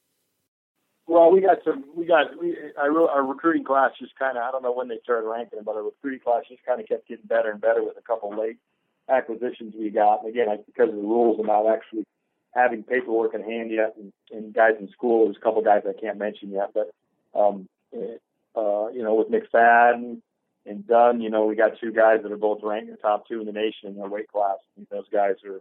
Well, 1.10 1.32
we 1.32 1.40
got 1.40 1.58
some. 1.64 1.82
We 1.96 2.06
got. 2.06 2.40
We, 2.40 2.56
I, 2.78 2.86
our 2.86 3.26
recruiting 3.26 3.64
class 3.64 3.90
just 3.98 4.16
kind 4.16 4.38
of. 4.38 4.44
I 4.44 4.52
don't 4.52 4.62
know 4.62 4.72
when 4.72 4.86
they 4.86 5.00
started 5.02 5.26
ranking 5.26 5.58
but 5.64 5.74
our 5.74 5.82
recruiting 5.82 6.20
class 6.20 6.44
just 6.48 6.64
kind 6.64 6.80
of 6.80 6.86
kept 6.86 7.08
getting 7.08 7.26
better 7.26 7.50
and 7.50 7.60
better 7.60 7.82
with 7.82 7.96
a 7.98 8.02
couple 8.02 8.30
late 8.38 8.58
acquisitions 9.08 9.74
we 9.76 9.90
got. 9.90 10.20
And 10.22 10.28
again, 10.28 10.46
I, 10.48 10.58
because 10.64 10.88
of 10.88 10.94
the 10.94 11.02
rules 11.02 11.40
about 11.40 11.66
actually 11.66 12.04
having 12.54 12.84
paperwork 12.84 13.34
in 13.34 13.42
hand 13.42 13.72
yet, 13.72 13.96
and, 13.98 14.12
and 14.30 14.54
guys 14.54 14.74
in 14.78 14.88
school. 14.92 15.24
There's 15.24 15.36
a 15.36 15.40
couple 15.40 15.62
guys 15.62 15.82
I 15.84 16.00
can't 16.00 16.16
mention 16.16 16.52
yet, 16.52 16.70
but 16.72 16.92
um, 17.34 17.68
uh, 17.92 18.88
you 18.94 19.02
know, 19.02 19.14
with 19.14 19.32
McFadden 19.32 20.20
and 20.64 20.86
Dunn, 20.86 21.20
you 21.20 21.28
know, 21.28 21.44
we 21.44 21.56
got 21.56 21.72
two 21.80 21.90
guys 21.90 22.20
that 22.22 22.30
are 22.30 22.36
both 22.36 22.60
ranked 22.62 22.86
in 22.86 22.94
the 22.94 23.00
top 23.00 23.26
two 23.26 23.40
in 23.40 23.46
the 23.46 23.52
nation 23.52 23.88
in 23.88 23.96
their 23.96 24.08
weight 24.08 24.30
class. 24.30 24.58
And 24.76 24.86
those 24.92 25.08
guys 25.12 25.42
are, 25.44 25.60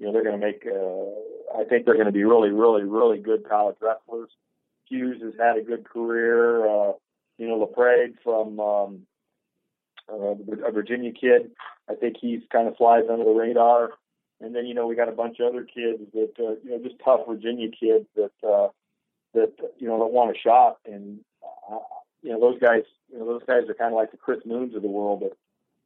you 0.00 0.06
know, 0.06 0.12
they're 0.12 0.24
going 0.24 0.40
to 0.40 0.44
make. 0.44 0.66
Uh, 0.66 1.60
I 1.60 1.62
think 1.62 1.84
they're 1.84 1.94
going 1.94 2.06
to 2.06 2.12
be 2.12 2.24
really, 2.24 2.50
really, 2.50 2.82
really 2.82 3.18
good 3.18 3.48
college 3.48 3.76
wrestlers. 3.80 4.30
Hughes 4.90 5.22
has 5.22 5.32
had 5.38 5.56
a 5.56 5.62
good 5.62 5.84
career. 5.84 6.66
Uh, 6.66 6.92
you 7.38 7.48
know, 7.48 7.56
LaPrade 7.56 8.16
from 8.22 8.60
um, 8.60 9.06
uh, 10.12 10.34
a 10.66 10.72
Virginia 10.72 11.12
kid. 11.12 11.52
I 11.88 11.94
think 11.94 12.16
he's 12.20 12.40
kind 12.52 12.68
of 12.68 12.76
flies 12.76 13.04
under 13.10 13.24
the 13.24 13.30
radar. 13.30 13.90
And 14.40 14.54
then 14.54 14.66
you 14.66 14.74
know 14.74 14.86
we 14.86 14.94
got 14.94 15.08
a 15.08 15.12
bunch 15.12 15.38
of 15.38 15.48
other 15.48 15.64
kids 15.64 16.02
that 16.12 16.32
uh, 16.38 16.56
you 16.64 16.70
know 16.70 16.78
just 16.82 16.96
tough 17.04 17.20
Virginia 17.28 17.68
kids 17.68 18.06
that 18.16 18.32
uh, 18.46 18.68
that 19.34 19.52
you 19.78 19.86
know 19.86 19.98
that 19.98 20.12
want 20.12 20.34
a 20.34 20.38
shot. 20.38 20.78
And 20.86 21.20
uh, 21.70 21.78
you 22.22 22.32
know 22.32 22.40
those 22.40 22.58
guys, 22.58 22.84
you 23.12 23.18
know 23.18 23.26
those 23.26 23.42
guys 23.46 23.68
are 23.68 23.74
kind 23.74 23.92
of 23.92 23.96
like 23.96 24.10
the 24.10 24.16
Chris 24.16 24.40
Moons 24.46 24.74
of 24.74 24.82
the 24.82 24.88
world 24.88 25.20
that 25.20 25.36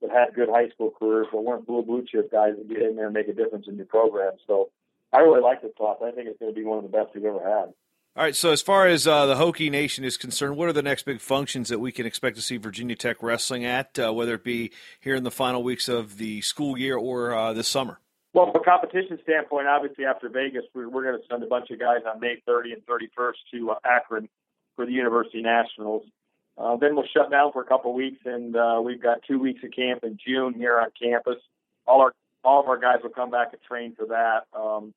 that 0.03 0.11
had 0.11 0.35
good 0.35 0.49
high 0.49 0.69
school 0.69 0.93
careers, 0.97 1.27
but 1.33 1.45
weren't 1.45 1.67
blue 1.67 1.83
blue 1.83 2.05
chip 2.07 2.31
guys 2.31 2.53
that 2.57 2.69
get 2.69 2.83
in 2.83 2.97
there 2.97 3.07
and 3.07 3.15
make 3.15 3.29
a 3.29 3.33
difference 3.33 3.67
in 3.69 3.77
your 3.77 3.87
program. 3.87 4.33
So 4.47 4.71
I 5.13 5.19
really 5.19 5.41
like 5.41 5.63
this 5.63 5.73
class. 5.77 5.97
I 6.05 6.13
think 6.13 6.29
it's 6.29 6.39
going 6.39 6.53
to 6.53 6.59
be 6.59 6.65
one 6.65 6.79
of 6.79 6.85
the 6.85 6.97
best 6.97 7.11
we've 7.15 7.25
ever 7.25 7.41
had. 7.41 7.75
All 8.17 8.23
right. 8.23 8.37
So, 8.37 8.53
as 8.53 8.63
far 8.63 8.87
as 8.87 9.09
uh, 9.09 9.27
the 9.27 9.35
Hokie 9.35 9.73
Nation 9.73 10.05
is 10.05 10.17
concerned, 10.17 10.57
what 10.57 10.69
are 10.69 10.73
the 10.73 10.83
next 10.83 11.03
big 11.03 11.21
functions 11.21 11.69
that 11.69 11.81
we 11.81 11.91
can 11.91 12.07
expect 12.07 12.37
to 12.37 12.43
see 12.43 12.59
Virginia 12.59 12.95
Tech 12.95 13.21
wrestling 13.25 13.65
at, 13.65 13.99
uh, 13.99 14.13
whether 14.13 14.35
it 14.35 14.45
be 14.45 14.71
here 15.01 15.17
in 15.17 15.25
the 15.25 15.33
final 15.33 15.65
weeks 15.65 15.89
of 15.89 16.17
the 16.17 16.41
school 16.41 16.79
year 16.79 16.97
or 16.97 17.35
uh, 17.35 17.53
this 17.53 17.67
summer? 17.67 17.99
Well, 18.33 18.53
from 18.53 18.63
a 18.63 18.65
competition 18.65 19.19
standpoint, 19.25 19.67
obviously 19.67 20.05
after 20.05 20.29
Vegas, 20.29 20.63
we're, 20.75 20.89
we're 20.89 21.03
going 21.03 21.19
to 21.21 21.27
send 21.29 21.43
a 21.43 21.47
bunch 21.47 21.71
of 21.71 21.81
guys 21.81 22.03
on 22.07 22.21
May 22.21 22.37
30 22.47 22.75
and 22.75 22.87
31st 22.87 23.33
to 23.53 23.71
uh, 23.71 23.75
Akron 23.85 24.29
for 24.77 24.87
the 24.87 24.93
University 24.93 25.43
Nationals. 25.43 26.05
Uh, 26.57 26.77
then 26.77 26.95
we'll 26.95 27.09
shut 27.13 27.33
down 27.33 27.51
for 27.51 27.63
a 27.63 27.67
couple 27.67 27.93
weeks, 27.95 28.21
and 28.25 28.55
uh, 28.55 28.81
we've 28.81 29.03
got 29.03 29.23
two 29.27 29.41
weeks 29.41 29.61
of 29.65 29.73
camp 29.73 30.05
in 30.05 30.19
June 30.25 30.55
here 30.55 30.79
on 30.79 30.89
campus. 31.01 31.43
All 31.85 32.01
our 32.01 32.13
all 32.45 32.61
of 32.61 32.69
our 32.69 32.79
guys 32.79 32.99
will 33.03 33.11
come 33.11 33.31
back 33.31 33.49
and 33.53 33.63
train 33.63 33.97
for 33.97 34.07
that. 34.07 34.43
Um, 34.57 34.93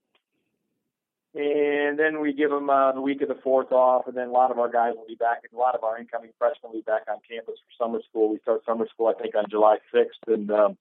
and 1.37 1.99
then 1.99 2.19
we 2.19 2.33
give 2.33 2.49
them 2.49 2.69
uh, 2.69 2.91
the 2.91 3.01
week 3.01 3.21
of 3.21 3.27
the 3.27 3.37
fourth 3.43 3.71
off, 3.71 4.07
and 4.07 4.17
then 4.17 4.29
a 4.29 4.31
lot 4.31 4.49
of 4.49 4.57
our 4.57 4.69
guys 4.69 4.93
will 4.95 5.07
be 5.07 5.15
back, 5.15 5.39
and 5.43 5.55
a 5.55 5.61
lot 5.61 5.75
of 5.75 5.83
our 5.83 5.97
incoming 5.97 6.31
freshmen 6.39 6.71
will 6.71 6.79
be 6.79 6.83
back 6.83 7.03
on 7.07 7.17
campus 7.29 7.55
for 7.59 7.85
summer 7.85 7.99
school. 8.09 8.31
We 8.31 8.39
start 8.39 8.65
summer 8.65 8.87
school, 8.91 9.07
I 9.07 9.21
think, 9.21 9.35
on 9.35 9.45
July 9.49 9.77
6th, 9.93 10.33
and 10.33 10.49
um, 10.49 10.77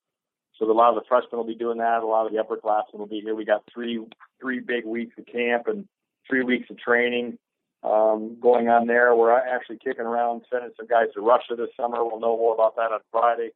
so 0.58 0.70
a 0.70 0.72
lot 0.72 0.90
of 0.90 0.94
the 0.94 1.06
freshmen 1.08 1.38
will 1.38 1.46
be 1.46 1.54
doing 1.54 1.78
that. 1.78 2.02
A 2.02 2.06
lot 2.06 2.26
of 2.26 2.32
the 2.32 2.38
upperclassmen 2.38 2.98
will 2.98 3.06
be 3.06 3.20
here. 3.20 3.34
We 3.34 3.44
got 3.44 3.64
three 3.72 4.02
three 4.40 4.60
big 4.60 4.86
weeks 4.86 5.14
of 5.18 5.26
camp 5.26 5.66
and 5.66 5.86
three 6.28 6.42
weeks 6.42 6.70
of 6.70 6.78
training 6.78 7.38
um, 7.82 8.38
going 8.40 8.68
on 8.68 8.86
there. 8.86 9.14
We're 9.14 9.36
actually 9.36 9.78
kicking 9.84 10.06
around 10.06 10.42
sending 10.50 10.70
some 10.76 10.86
guys 10.86 11.08
to 11.14 11.20
Russia 11.20 11.54
this 11.56 11.68
summer. 11.76 12.02
We'll 12.02 12.20
know 12.20 12.36
more 12.36 12.54
about 12.54 12.76
that 12.76 12.92
on 12.92 13.00
Friday. 13.12 13.50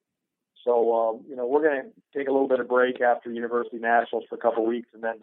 So 0.65 0.95
um, 0.95 1.25
you 1.27 1.37
know 1.37 1.47
we're 1.47 1.63
going 1.63 1.83
to 1.83 2.19
take 2.19 2.29
a 2.29 2.33
little 2.33 2.49
bit 2.49 2.61
of 2.61 2.69
break 2.69 3.01
after 3.01 3.33
University 3.33 3.79
Nationals 3.79 4.25
for 4.29 4.35
a 4.35 4.39
couple 4.39 4.63
of 4.63 4.69
weeks, 4.69 4.89
and 4.93 5.03
then 5.03 5.21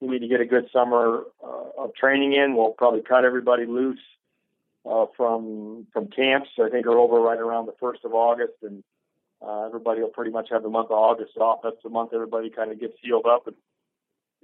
we 0.00 0.08
need 0.08 0.20
to 0.20 0.28
get 0.28 0.40
a 0.40 0.46
good 0.46 0.68
summer 0.72 1.24
uh, 1.42 1.82
of 1.84 1.94
training 1.94 2.32
in. 2.32 2.56
We'll 2.56 2.70
probably 2.70 3.02
cut 3.02 3.24
everybody 3.24 3.66
loose 3.66 4.00
uh, 4.88 5.06
from 5.16 5.86
from 5.92 6.08
camps. 6.08 6.50
I 6.62 6.68
think 6.70 6.86
are 6.86 6.98
over 6.98 7.20
right 7.20 7.38
around 7.38 7.66
the 7.66 7.74
first 7.80 8.04
of 8.04 8.14
August, 8.14 8.54
and 8.62 8.82
uh, 9.44 9.66
everybody 9.66 10.00
will 10.00 10.08
pretty 10.08 10.30
much 10.30 10.48
have 10.50 10.62
the 10.62 10.68
month 10.68 10.90
of 10.90 10.98
August 10.98 11.36
off. 11.36 11.60
That's 11.62 11.82
the 11.82 11.90
month 11.90 12.10
everybody 12.14 12.50
kind 12.50 12.70
of 12.70 12.80
gets 12.80 12.94
healed 13.02 13.26
up 13.26 13.46
and 13.46 13.56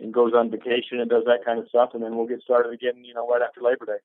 and 0.01 0.13
goes 0.13 0.33
on 0.35 0.51
vacation 0.51 0.99
and 0.99 1.09
does 1.09 1.25
that 1.27 1.45
kind 1.45 1.61
of 1.61 1.69
stuff, 1.69 1.91
and 1.95 2.03
then 2.03 2.17
we'll 2.17 2.27
get 2.27 2.43
started 2.43 2.73
again. 2.73 3.05
You 3.05 3.15
know, 3.15 3.29
right 3.29 3.43
after 3.43 3.61
Labor 3.61 3.87
Day. 3.87 4.03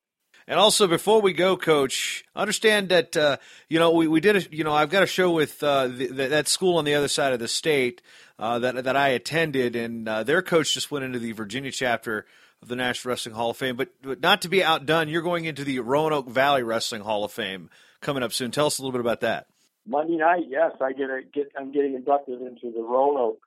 And 0.47 0.59
also, 0.59 0.87
before 0.87 1.21
we 1.21 1.33
go, 1.33 1.55
Coach, 1.57 2.25
understand 2.35 2.89
that 2.89 3.15
uh, 3.15 3.37
you 3.67 3.79
know 3.79 3.91
we, 3.91 4.07
we 4.07 4.19
did 4.19 4.35
a, 4.35 4.55
you 4.55 4.63
know 4.63 4.73
I've 4.73 4.89
got 4.89 5.03
a 5.03 5.07
show 5.07 5.31
with 5.31 5.61
uh, 5.61 5.87
the, 5.87 6.07
that 6.07 6.47
school 6.47 6.77
on 6.77 6.85
the 6.85 6.95
other 6.95 7.07
side 7.07 7.33
of 7.33 7.39
the 7.39 7.47
state 7.47 8.01
uh, 8.39 8.59
that 8.59 8.83
that 8.83 8.95
I 8.95 9.09
attended, 9.09 9.75
and 9.75 10.07
uh, 10.07 10.23
their 10.23 10.41
coach 10.41 10.73
just 10.73 10.91
went 10.91 11.05
into 11.05 11.19
the 11.19 11.33
Virginia 11.33 11.71
chapter 11.71 12.25
of 12.61 12.67
the 12.67 12.75
National 12.75 13.11
Wrestling 13.11 13.35
Hall 13.35 13.51
of 13.51 13.57
Fame. 13.57 13.75
But, 13.75 13.89
but 14.01 14.21
not 14.21 14.41
to 14.41 14.49
be 14.49 14.63
outdone, 14.63 15.07
you're 15.07 15.21
going 15.21 15.45
into 15.45 15.63
the 15.63 15.79
Roanoke 15.79 16.29
Valley 16.29 16.63
Wrestling 16.63 17.01
Hall 17.01 17.23
of 17.23 17.31
Fame 17.31 17.69
coming 18.01 18.23
up 18.23 18.33
soon. 18.33 18.51
Tell 18.51 18.65
us 18.65 18.79
a 18.79 18.81
little 18.81 18.91
bit 18.91 19.01
about 19.01 19.21
that. 19.21 19.47
Monday 19.87 20.17
night, 20.17 20.43
yes, 20.47 20.71
I 20.81 20.93
get 20.93 21.09
a, 21.09 21.21
get 21.33 21.51
I'm 21.57 21.71
getting 21.71 21.95
inducted 21.95 22.41
into 22.41 22.71
the 22.71 22.81
Roanoke 22.81 23.39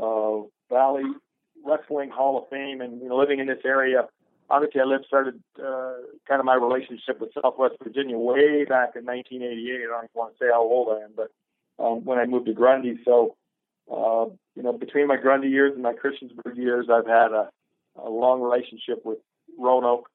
uh, 0.00 0.46
Valley 0.74 1.04
Wrestling 1.64 2.10
Hall 2.10 2.38
of 2.42 2.48
Fame, 2.48 2.80
and 2.80 3.00
you 3.00 3.08
know, 3.08 3.16
living 3.16 3.40
in 3.40 3.46
this 3.46 3.64
area 3.64 4.06
obviously 4.50 4.80
I 4.80 4.84
lived 4.84 5.06
started 5.06 5.42
uh, 5.58 5.94
kind 6.28 6.40
of 6.40 6.44
my 6.44 6.54
relationship 6.54 7.20
with 7.20 7.30
Southwest 7.34 7.76
Virginia 7.82 8.16
way 8.16 8.64
back 8.64 8.96
in 8.96 9.04
1988. 9.04 9.74
I 9.74 10.00
don't 10.00 10.10
want 10.14 10.34
to 10.34 10.44
say 10.44 10.48
how 10.50 10.62
old 10.62 10.96
I 10.96 11.04
am, 11.04 11.12
but 11.16 11.30
um, 11.82 12.04
when 12.04 12.18
I 12.18 12.26
moved 12.26 12.46
to 12.46 12.52
Grundy, 12.52 12.98
so 13.04 13.36
uh, 13.90 14.26
you 14.54 14.62
know 14.62 14.72
between 14.72 15.06
my 15.06 15.16
Grundy 15.16 15.48
years 15.48 15.72
and 15.74 15.82
my 15.82 15.92
Christiansburg 15.92 16.56
years, 16.56 16.86
I've 16.92 17.06
had 17.06 17.32
a, 17.32 17.50
a 17.96 18.08
long 18.08 18.40
relationship 18.40 19.04
with 19.04 19.18
Roanoke 19.58 20.08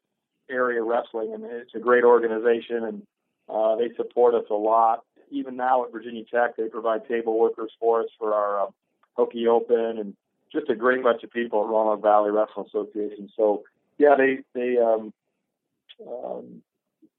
area 0.49 0.83
wrestling, 0.83 1.33
and 1.33 1.43
it's 1.45 1.75
a 1.75 1.79
great 1.79 2.03
organization, 2.03 2.83
and 2.83 3.01
uh, 3.49 3.75
they 3.75 3.89
support 3.95 4.33
us 4.35 4.45
a 4.49 4.55
lot. 4.55 5.03
Even 5.29 5.55
now 5.55 5.85
at 5.85 5.91
Virginia 5.91 6.23
Tech, 6.31 6.57
they 6.57 6.67
provide 6.67 7.07
table 7.07 7.39
workers 7.39 7.71
for 7.79 8.01
us 8.01 8.09
for 8.19 8.33
our 8.33 8.67
uh, 8.67 8.69
Hokie 9.17 9.47
Open, 9.47 9.97
and 9.97 10.15
just 10.51 10.69
a 10.69 10.75
great 10.75 11.03
bunch 11.03 11.23
of 11.23 11.31
people 11.31 11.63
at 11.63 11.69
Roanoke 11.69 12.01
Valley 12.01 12.31
Wrestling 12.31 12.65
Association. 12.67 13.29
So 13.37 13.63
yeah, 14.01 14.15
they 14.17 14.39
they 14.53 14.77
um, 14.77 15.13
um, 16.05 16.61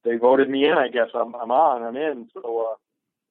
they 0.05 0.16
voted 0.16 0.51
me 0.51 0.64
in. 0.64 0.77
I 0.77 0.88
guess 0.88 1.09
I'm 1.14 1.35
I'm 1.35 1.51
on. 1.51 1.83
I'm 1.83 1.97
in. 1.97 2.29
So 2.35 2.73
uh, 2.73 2.75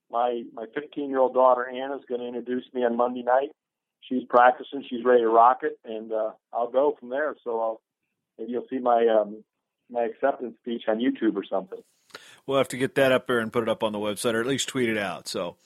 my 0.09 0.43
my 0.53 0.65
15 0.73 1.09
year 1.09 1.19
old 1.19 1.33
daughter 1.33 1.67
Anna 1.67 1.97
is 1.97 2.05
going 2.07 2.21
to 2.21 2.27
introduce 2.27 2.63
me 2.73 2.83
on 2.85 2.95
Monday 2.95 3.23
night. 3.23 3.49
She's 4.07 4.23
practicing. 4.29 4.85
She's 4.89 5.03
ready 5.03 5.21
to 5.21 5.29
rock 5.29 5.59
it, 5.63 5.77
and 5.85 6.11
uh, 6.11 6.31
I'll 6.53 6.71
go 6.71 6.95
from 6.99 7.09
there. 7.09 7.35
So 7.43 7.59
I'll, 7.59 7.81
maybe 8.39 8.51
you'll 8.51 8.67
see 8.69 8.79
my 8.79 9.05
um, 9.07 9.43
my 9.89 10.03
acceptance 10.03 10.55
speech 10.61 10.83
on 10.87 10.99
YouTube 10.99 11.35
or 11.35 11.43
something. 11.43 11.79
We'll 12.47 12.57
have 12.57 12.69
to 12.69 12.77
get 12.77 12.95
that 12.95 13.11
up 13.11 13.27
there 13.27 13.39
and 13.39 13.53
put 13.53 13.63
it 13.63 13.69
up 13.69 13.83
on 13.83 13.91
the 13.91 13.99
website, 13.99 14.33
or 14.33 14.41
at 14.41 14.47
least 14.47 14.69
tweet 14.69 14.89
it 14.89 14.97
out. 14.97 15.27
So, 15.27 15.57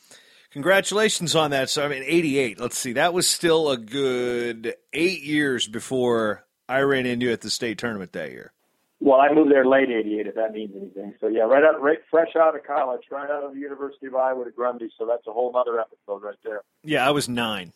congratulations 0.52 1.36
on 1.36 1.52
that. 1.52 1.70
So, 1.70 1.86
I 1.86 1.88
mean, 1.88 2.04
88. 2.06 2.60
Let's 2.60 2.78
see. 2.78 2.94
That 2.94 3.14
was 3.14 3.28
still 3.30 3.70
a 3.70 3.78
good 3.78 4.76
eight 4.94 5.24
years 5.24 5.68
before 5.68 6.45
I 6.68 6.80
ran 6.82 7.06
into 7.06 7.32
at 7.32 7.42
the 7.42 7.50
state 7.50 7.78
tournament 7.78 8.14
that 8.14 8.32
year. 8.32 8.52
Well, 9.00 9.20
I 9.20 9.32
moved 9.34 9.52
there 9.52 9.66
late 9.66 9.90
'88, 9.90 10.28
if 10.28 10.36
that 10.36 10.54
means 10.54 10.72
anything. 10.76 11.14
So 11.20 11.28
yeah, 11.28 11.42
right 11.42 11.64
out, 11.64 11.82
right 11.82 12.00
fresh 12.10 12.36
out 12.36 12.56
of 12.56 12.64
college, 12.64 13.02
right 13.12 13.30
out 13.30 13.44
of 13.44 13.54
the 13.54 13.60
University 13.60 14.08
of 14.08 14.16
Iowa 14.16 14.46
to 14.46 14.52
Grundy. 14.52 14.90
So 14.98 15.06
that's 15.06 15.28
a 15.28 15.32
whole 15.32 15.56
other 15.56 15.80
episode 15.80 16.24
right 16.24 16.38
there. 16.44 16.62
Yeah, 16.84 17.06
I 17.06 17.12
was 17.12 17.28
nine. 17.28 17.74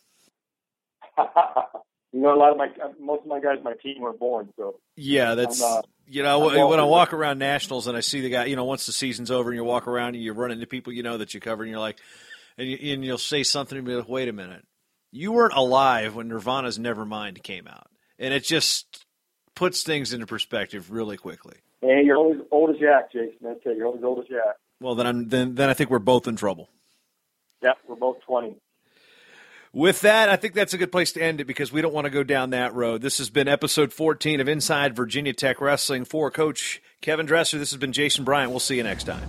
you 1.18 2.20
know, 2.20 2.34
a 2.34 2.38
lot 2.38 2.50
of 2.52 2.56
my 2.56 2.68
most 2.98 3.20
of 3.22 3.26
my 3.26 3.40
guys, 3.40 3.58
my 3.62 3.74
team 3.74 4.00
were 4.00 4.12
born. 4.12 4.52
So 4.56 4.80
yeah, 4.96 5.34
that's 5.34 5.62
uh, 5.62 5.82
you 6.06 6.22
know 6.22 6.38
when 6.40 6.80
I 6.80 6.84
walk 6.84 7.12
around 7.12 7.38
nationals 7.38 7.86
and 7.86 7.96
I 7.96 8.00
see 8.00 8.20
the 8.20 8.30
guy, 8.30 8.46
you 8.46 8.56
know, 8.56 8.64
once 8.64 8.86
the 8.86 8.92
season's 8.92 9.30
over 9.30 9.50
and 9.50 9.56
you 9.56 9.64
walk 9.64 9.86
around 9.86 10.14
and 10.14 10.24
you 10.24 10.32
run 10.32 10.50
into 10.50 10.66
people 10.66 10.92
you 10.92 11.02
know 11.02 11.18
that 11.18 11.34
you 11.34 11.40
cover 11.40 11.62
and 11.62 11.70
you're 11.70 11.80
like, 11.80 11.98
and, 12.58 12.68
you, 12.68 12.94
and 12.94 13.04
you'll 13.04 13.18
say 13.18 13.42
something 13.42 13.76
to 13.76 13.82
me 13.82 13.94
like, 13.94 14.08
wait 14.08 14.28
a 14.28 14.32
minute, 14.32 14.64
you 15.12 15.32
weren't 15.32 15.54
alive 15.54 16.14
when 16.14 16.28
Nirvana's 16.28 16.78
Nevermind 16.78 17.42
came 17.42 17.68
out, 17.68 17.88
and 18.20 18.32
it 18.32 18.44
just 18.44 19.04
puts 19.56 19.82
things 19.82 20.12
into 20.12 20.26
perspective 20.26 20.92
really 20.92 21.16
quickly. 21.16 21.56
And 21.82 22.06
you're 22.06 22.16
always 22.16 22.40
old 22.52 22.70
as 22.70 22.76
Jack, 22.76 23.10
Jason. 23.10 23.38
That's 23.40 23.60
it. 23.64 23.76
You're 23.76 23.86
always 23.86 24.04
old 24.04 24.20
as 24.20 24.26
Jack. 24.26 24.56
Well, 24.80 24.94
then 24.94 25.06
I'm 25.06 25.28
then 25.28 25.54
then 25.56 25.68
I 25.68 25.74
think 25.74 25.90
we're 25.90 25.98
both 25.98 26.28
in 26.28 26.36
trouble. 26.36 26.68
Yep, 27.62 27.78
we're 27.88 27.96
both 27.96 28.20
twenty. 28.20 28.54
With 29.72 30.00
that, 30.00 30.28
I 30.28 30.34
think 30.34 30.54
that's 30.54 30.74
a 30.74 30.78
good 30.78 30.90
place 30.90 31.12
to 31.12 31.22
end 31.22 31.40
it 31.40 31.44
because 31.44 31.70
we 31.72 31.80
don't 31.80 31.94
want 31.94 32.04
to 32.06 32.10
go 32.10 32.24
down 32.24 32.50
that 32.50 32.74
road. 32.74 33.02
This 33.02 33.18
has 33.18 33.30
been 33.30 33.46
episode 33.46 33.92
14 33.92 34.40
of 34.40 34.48
Inside 34.48 34.96
Virginia 34.96 35.32
Tech 35.32 35.60
Wrestling 35.60 36.04
for 36.04 36.28
Coach 36.28 36.82
Kevin 37.00 37.24
Dresser. 37.24 37.56
This 37.56 37.70
has 37.70 37.78
been 37.78 37.92
Jason 37.92 38.24
Bryant. 38.24 38.50
We'll 38.50 38.58
see 38.58 38.76
you 38.76 38.82
next 38.82 39.04
time. 39.04 39.28